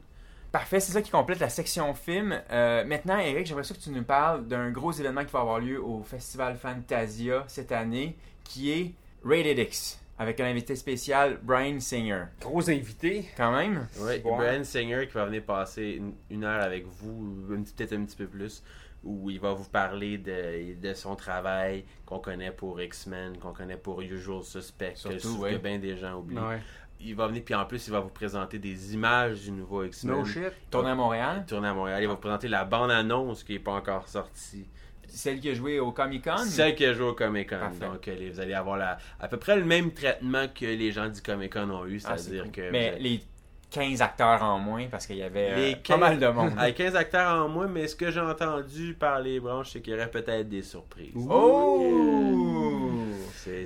Parfait, 0.55 0.79
c'est 0.79 0.93
ça 0.93 1.03
qui 1.03 1.11
complète 1.11 1.41
la 1.41 1.49
section 1.49 1.93
film. 1.95 2.41
Euh, 2.53 2.85
maintenant, 2.85 3.19
Eric, 3.19 3.45
j'aimerais 3.45 3.65
ça 3.65 3.75
que 3.75 3.81
tu 3.81 3.91
nous 3.91 4.05
parles 4.05 4.47
d'un 4.47 4.71
gros 4.71 4.93
événement 4.93 5.25
qui 5.25 5.33
va 5.33 5.41
avoir 5.41 5.59
lieu 5.59 5.83
au 5.83 6.05
Festival 6.05 6.55
Fantasia 6.57 7.43
cette 7.49 7.73
année, 7.73 8.17
qui 8.45 8.71
est 8.71 8.93
Rated 9.25 9.59
X, 9.59 9.99
avec 10.17 10.39
un 10.39 10.45
invité 10.45 10.77
spécial, 10.77 11.41
Brian 11.43 11.81
Singer. 11.81 12.27
Gros 12.41 12.71
invité. 12.71 13.25
Quand 13.37 13.51
même, 13.51 13.89
Ouais, 13.99 14.21
Bon. 14.21 14.37
Brian 14.37 14.63
Singer 14.63 15.09
qui 15.09 15.15
va 15.15 15.25
venir 15.25 15.43
passer 15.43 15.97
une, 15.99 16.13
une 16.31 16.45
heure 16.45 16.63
avec 16.63 16.87
vous, 16.87 17.35
peut-être 17.49 17.93
un 17.95 18.05
petit 18.05 18.17
peu 18.17 18.27
plus, 18.29 18.63
où 19.03 19.29
il 19.31 19.41
va 19.41 19.55
vous 19.55 19.69
parler 19.69 20.19
de, 20.19 20.81
de 20.81 20.95
son 20.95 21.17
travail 21.17 21.85
qu'on 22.07 22.21
connaît 22.21 22.53
pour 22.53 22.81
X-Men, 22.81 23.39
qu'on 23.39 23.53
connaît 23.53 23.77
pour 23.77 24.01
Usual 24.03 24.45
Suspect, 24.45 24.93
Surtout, 24.95 25.17
que, 25.17 25.23
ce 25.23 25.29
ouais. 25.39 25.53
que 25.55 25.57
bien 25.59 25.79
des 25.81 25.97
gens 25.97 26.15
oublient. 26.21 26.39
Ouais. 26.39 26.61
Il 27.01 27.15
va 27.15 27.27
venir, 27.27 27.43
puis 27.45 27.55
en 27.55 27.65
plus, 27.67 27.87
il 27.87 27.93
va 27.93 28.01
vous 28.01 28.09
présenter 28.09 28.59
des 28.59 28.95
images 28.95 29.41
du 29.43 29.51
nouveau 29.51 29.85
X-Men. 29.85 30.17
No 30.17 30.25
shit. 30.25 30.53
tourné 30.71 30.91
à 30.91 30.95
Montréal, 30.95 31.45
Tourné 31.47 31.69
à 31.69 31.75
Montréal. 31.75 32.03
Il 32.03 32.07
va 32.07 32.15
vous 32.15 32.21
présenter 32.21 32.49
la 32.49 32.65
bande-annonce 32.65 33.45
qui 33.45 33.53
n'est 33.53 33.59
pas 33.59 33.73
encore 33.73 34.09
sortie. 34.09 34.67
celle 35.07 35.39
qui 35.39 35.51
a 35.51 35.55
joué 35.55 35.79
au 35.79 35.93
Comic 35.93 36.25
Con? 36.25 36.39
Celle 36.39 36.75
qui 36.75 36.85
a 36.87 36.93
joué 36.95 37.05
au 37.07 37.13
Comic 37.13 37.51
Con. 37.51 37.59
Parfait. 37.61 37.85
Donc, 37.87 38.09
euh, 38.09 38.15
les- 38.17 38.31
vous 38.31 38.41
allez 38.41 38.55
avoir 38.55 38.77
la, 38.79 38.97
à 39.21 39.29
peu 39.29 39.37
près 39.37 39.57
le 39.57 39.65
même 39.65 39.93
traitement 39.93 40.47
que 40.49 40.65
les 40.65 40.91
gens 40.93 41.09
du 41.09 41.21
Comic 41.21 41.53
Con 41.53 41.71
ont 41.71 41.87
eu, 41.87 42.01
Ah, 42.05 42.17
c'est-à-dire 42.17 42.45
c'est 42.47 42.51
que. 42.53 42.71
Mais 42.71 42.97
les 42.99 43.23
15 43.71 44.01
acteurs 44.03 44.43
en 44.43 44.59
moins, 44.59 44.87
parce 44.91 45.07
qu'il 45.07 45.17
y 45.17 45.23
avait 45.23 45.51
euh, 45.51 45.57
Les 45.57 45.73
pas 45.77 45.81
15 45.83 46.01
mal 46.01 46.19
de 46.19 46.27
monde. 46.29 46.53
Avec 46.59 46.77
15 46.77 46.97
acteurs 46.97 47.45
en 47.45 47.49
moins, 47.49 47.67
mais 47.67 47.87
ce 47.87 47.95
que 47.97 48.11
j'ai 48.11 48.21
entendu 48.21 48.95
par 48.95 49.21
les 49.21 49.39
branches, 49.41 49.71
c'est 49.73 49.81
qu'il 49.83 49.93
y 49.93 49.97
aurait 49.97 50.11
peut-être 50.11 50.49
des 50.49 50.63
surprises. 50.63 51.13
Oh! 51.29 52.64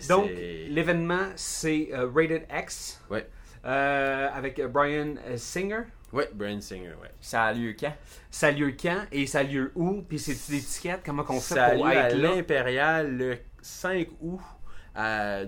Donc, 0.08 0.28
c'est- 0.28 0.66
l'événement, 0.68 1.26
c'est 1.36 1.88
euh, 1.92 2.08
Rated 2.14 2.44
X. 2.54 3.00
Ouais. 3.10 3.26
Euh, 3.64 4.28
avec 4.32 4.58
euh, 4.58 4.68
Brian 4.68 5.14
Singer. 5.36 5.82
Ouais, 6.12 6.28
Brian 6.32 6.60
Singer, 6.60 6.94
ouais. 7.02 7.10
Ça 7.20 7.44
a 7.44 7.52
lieu 7.52 7.74
quand? 7.78 7.92
Ça 8.30 8.46
a 8.46 8.50
lieu 8.50 8.72
quand 8.80 9.02
et 9.12 9.26
ça 9.26 9.40
a 9.40 9.42
lieu 9.42 9.72
où? 9.74 10.02
Puis 10.02 10.18
c'est 10.18 10.32
des 10.50 10.56
étiquettes, 10.58 11.02
comment 11.04 11.22
qu'on 11.24 11.40
fait 11.40 11.54
Ça 11.54 11.64
a 11.66 11.70
pour 11.74 11.86
lieu 11.86 11.92
à 11.92 12.08
être 12.08 12.16
là? 12.16 12.34
l'Impérial 12.36 13.16
le 13.16 13.36
5 13.60 14.08
août 14.22 14.40
à, 14.94 15.40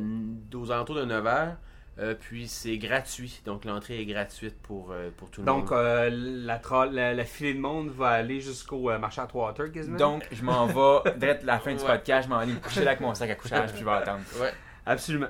aux 0.55 0.71
alentours 0.71 0.97
de 0.97 1.05
9h. 1.07 1.57
Euh, 2.01 2.15
puis 2.19 2.49
c'est 2.49 2.79
gratuit, 2.79 3.43
donc 3.45 3.67
l'entrée 3.67 4.01
est 4.01 4.07
gratuite 4.07 4.55
pour, 4.63 4.91
euh, 4.91 5.11
pour 5.17 5.29
tout 5.31 5.43
le 5.43 5.47
Donc, 5.47 5.71
monde. 5.71 5.79
euh, 5.79 6.09
la, 6.11 6.59
tra- 6.59 6.91
la, 6.91 7.13
la 7.13 7.25
filée 7.25 7.53
de 7.53 7.61
monde 7.61 7.91
va 7.91 8.09
aller 8.09 8.41
jusqu'au 8.41 8.91
euh, 8.91 8.99
marché 8.99 9.21
à 9.21 9.29
Water, 9.33 9.71
quasiment? 9.71 9.99
Donc, 9.99 10.27
je 10.33 10.43
m'en 10.43 10.67
vais, 10.67 11.13
direct 11.19 11.43
la 11.45 11.59
fin 11.59 11.75
du 11.75 11.81
Ouais. 11.83 11.87
podcast, 11.87 12.27
je 12.29 12.33
m'en 12.35 12.41
vais 12.41 12.47
me 12.47 12.59
coucher 12.59 12.81
là 12.85 12.93
avec 12.93 13.01
mon 13.03 13.15
sac 13.15 13.29
à 13.29 13.35
couchage, 13.35 13.71
puis 13.73 13.81
je 13.81 13.85
vais 13.85 13.91
attendre. 13.91 14.21
Ouais. 14.41 14.51
Absolument. 14.87 15.29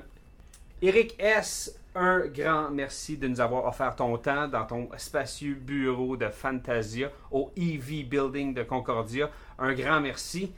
Eric 0.81 1.15
S., 1.19 1.77
un 1.93 2.19
grand 2.27 2.69
merci 2.71 3.17
de 3.17 3.27
nous 3.27 3.41
avoir 3.41 3.65
offert 3.65 3.93
ton 3.95 4.17
temps 4.17 4.47
dans 4.47 4.65
ton 4.65 4.87
spacieux 4.95 5.55
bureau 5.55 6.15
de 6.15 6.29
Fantasia 6.29 7.09
au 7.31 7.51
EV 7.57 8.03
Building 8.03 8.53
de 8.53 8.63
Concordia. 8.63 9.29
Un 9.59 9.73
grand 9.73 9.99
merci. 9.99 10.53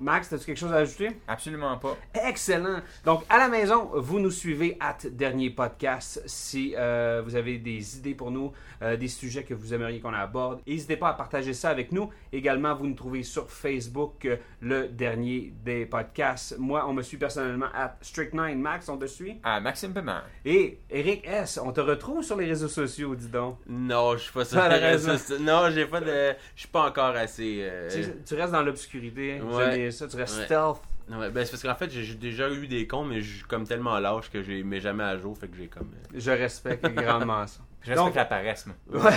Max, 0.00 0.32
as-tu 0.32 0.46
quelque 0.46 0.58
chose 0.58 0.72
à 0.72 0.76
ajouter? 0.76 1.08
Absolument 1.28 1.76
pas. 1.78 1.96
Excellent. 2.26 2.80
Donc, 3.04 3.22
à 3.28 3.38
la 3.38 3.48
maison, 3.48 3.90
vous 3.94 4.18
nous 4.20 4.30
suivez 4.30 4.76
à 4.80 4.96
Dernier 5.10 5.50
Podcast. 5.50 6.22
Si 6.26 6.74
euh, 6.76 7.22
vous 7.24 7.36
avez 7.36 7.58
des 7.58 7.98
idées 7.98 8.14
pour 8.14 8.30
nous, 8.30 8.52
euh, 8.82 8.96
des 8.96 9.08
sujets 9.08 9.44
que 9.44 9.54
vous 9.54 9.72
aimeriez 9.72 10.00
qu'on 10.00 10.12
aborde, 10.12 10.60
n'hésitez 10.66 10.96
pas 10.96 11.08
à 11.10 11.14
partager 11.14 11.52
ça 11.54 11.70
avec 11.70 11.92
nous. 11.92 12.10
Également, 12.32 12.74
vous 12.74 12.86
nous 12.86 12.94
trouvez 12.94 13.22
sur 13.22 13.50
Facebook, 13.50 14.24
euh, 14.24 14.36
le 14.60 14.88
dernier 14.88 15.52
des 15.64 15.86
podcasts. 15.86 16.58
Moi, 16.58 16.84
on 16.88 16.92
me 16.92 17.02
suit 17.02 17.16
personnellement 17.16 17.68
à 17.74 17.96
Strict9. 18.02 18.54
Max, 18.56 18.88
on 18.88 18.96
te 18.98 19.06
suit? 19.06 19.38
Ah, 19.44 19.60
Maxime 19.60 19.92
Paiement. 19.92 20.20
Et 20.44 20.80
Eric 20.90 21.26
S., 21.26 21.58
on 21.62 21.72
te 21.72 21.80
retrouve 21.80 22.22
sur 22.22 22.36
les 22.36 22.46
réseaux 22.46 22.68
sociaux, 22.68 23.14
dis 23.14 23.28
donc. 23.28 23.58
Non, 23.68 24.12
je 24.16 24.24
suis 24.24 24.32
pas 24.32 24.44
sûr. 24.44 24.58
Pas 24.58 24.68
la 24.68 24.76
raison. 24.78 25.12
Non, 25.40 25.70
j'ai 25.70 25.86
pas 25.86 26.00
de. 26.00 26.34
Je 26.54 26.60
suis 26.60 26.68
pas 26.68 26.88
encore 26.88 27.14
assez. 27.16 27.58
euh, 27.62 27.88
Tu, 27.90 28.04
tu 28.24 28.34
restes 28.34 28.52
dans 28.52 28.62
l'obscurité. 28.62 29.40
Ouais. 29.40 29.83
Ça, 29.90 30.06
tu 30.08 30.16
restes 30.16 30.38
Ouais. 30.38 30.44
stealth. 30.44 30.78
Ouais, 31.10 31.30
ben 31.30 31.44
c'est 31.44 31.50
parce 31.50 31.62
qu'en 31.62 31.74
fait, 31.74 31.90
j'ai 31.90 32.14
déjà 32.14 32.48
eu 32.50 32.66
des 32.66 32.86
comptes, 32.86 33.08
mais 33.10 33.20
je 33.20 33.34
suis 33.36 33.42
comme 33.44 33.66
tellement 33.66 33.98
lâche 33.98 34.30
que 34.30 34.42
je 34.42 34.50
les 34.50 34.62
mets 34.62 34.80
jamais 34.80 35.04
à 35.04 35.18
jour, 35.18 35.36
fait 35.36 35.48
que 35.48 35.56
j'ai 35.58 35.66
comme. 35.68 35.90
euh, 35.92 36.18
Je 36.18 36.30
respecte 36.30 36.86
grandement 36.94 37.46
ça. 37.46 37.60
Je 37.82 37.90
respecte 37.90 38.06
Donc- 38.06 38.14
la 38.14 38.24
paresse, 38.24 38.66
moi. 38.66 39.02
Ouais. 39.04 39.12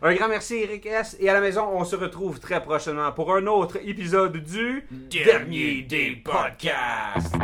Un 0.00 0.14
grand 0.14 0.28
merci 0.28 0.54
Eric 0.54 0.86
S. 0.86 1.16
Et 1.20 1.28
à 1.28 1.34
la 1.34 1.40
maison, 1.42 1.68
on 1.70 1.84
se 1.84 1.96
retrouve 1.96 2.40
très 2.40 2.62
prochainement 2.62 3.12
pour 3.12 3.34
un 3.34 3.46
autre 3.46 3.76
épisode 3.84 4.38
du 4.38 4.86
Dernier 5.10 5.82
des 5.82 6.12
podcasts. 6.24 7.34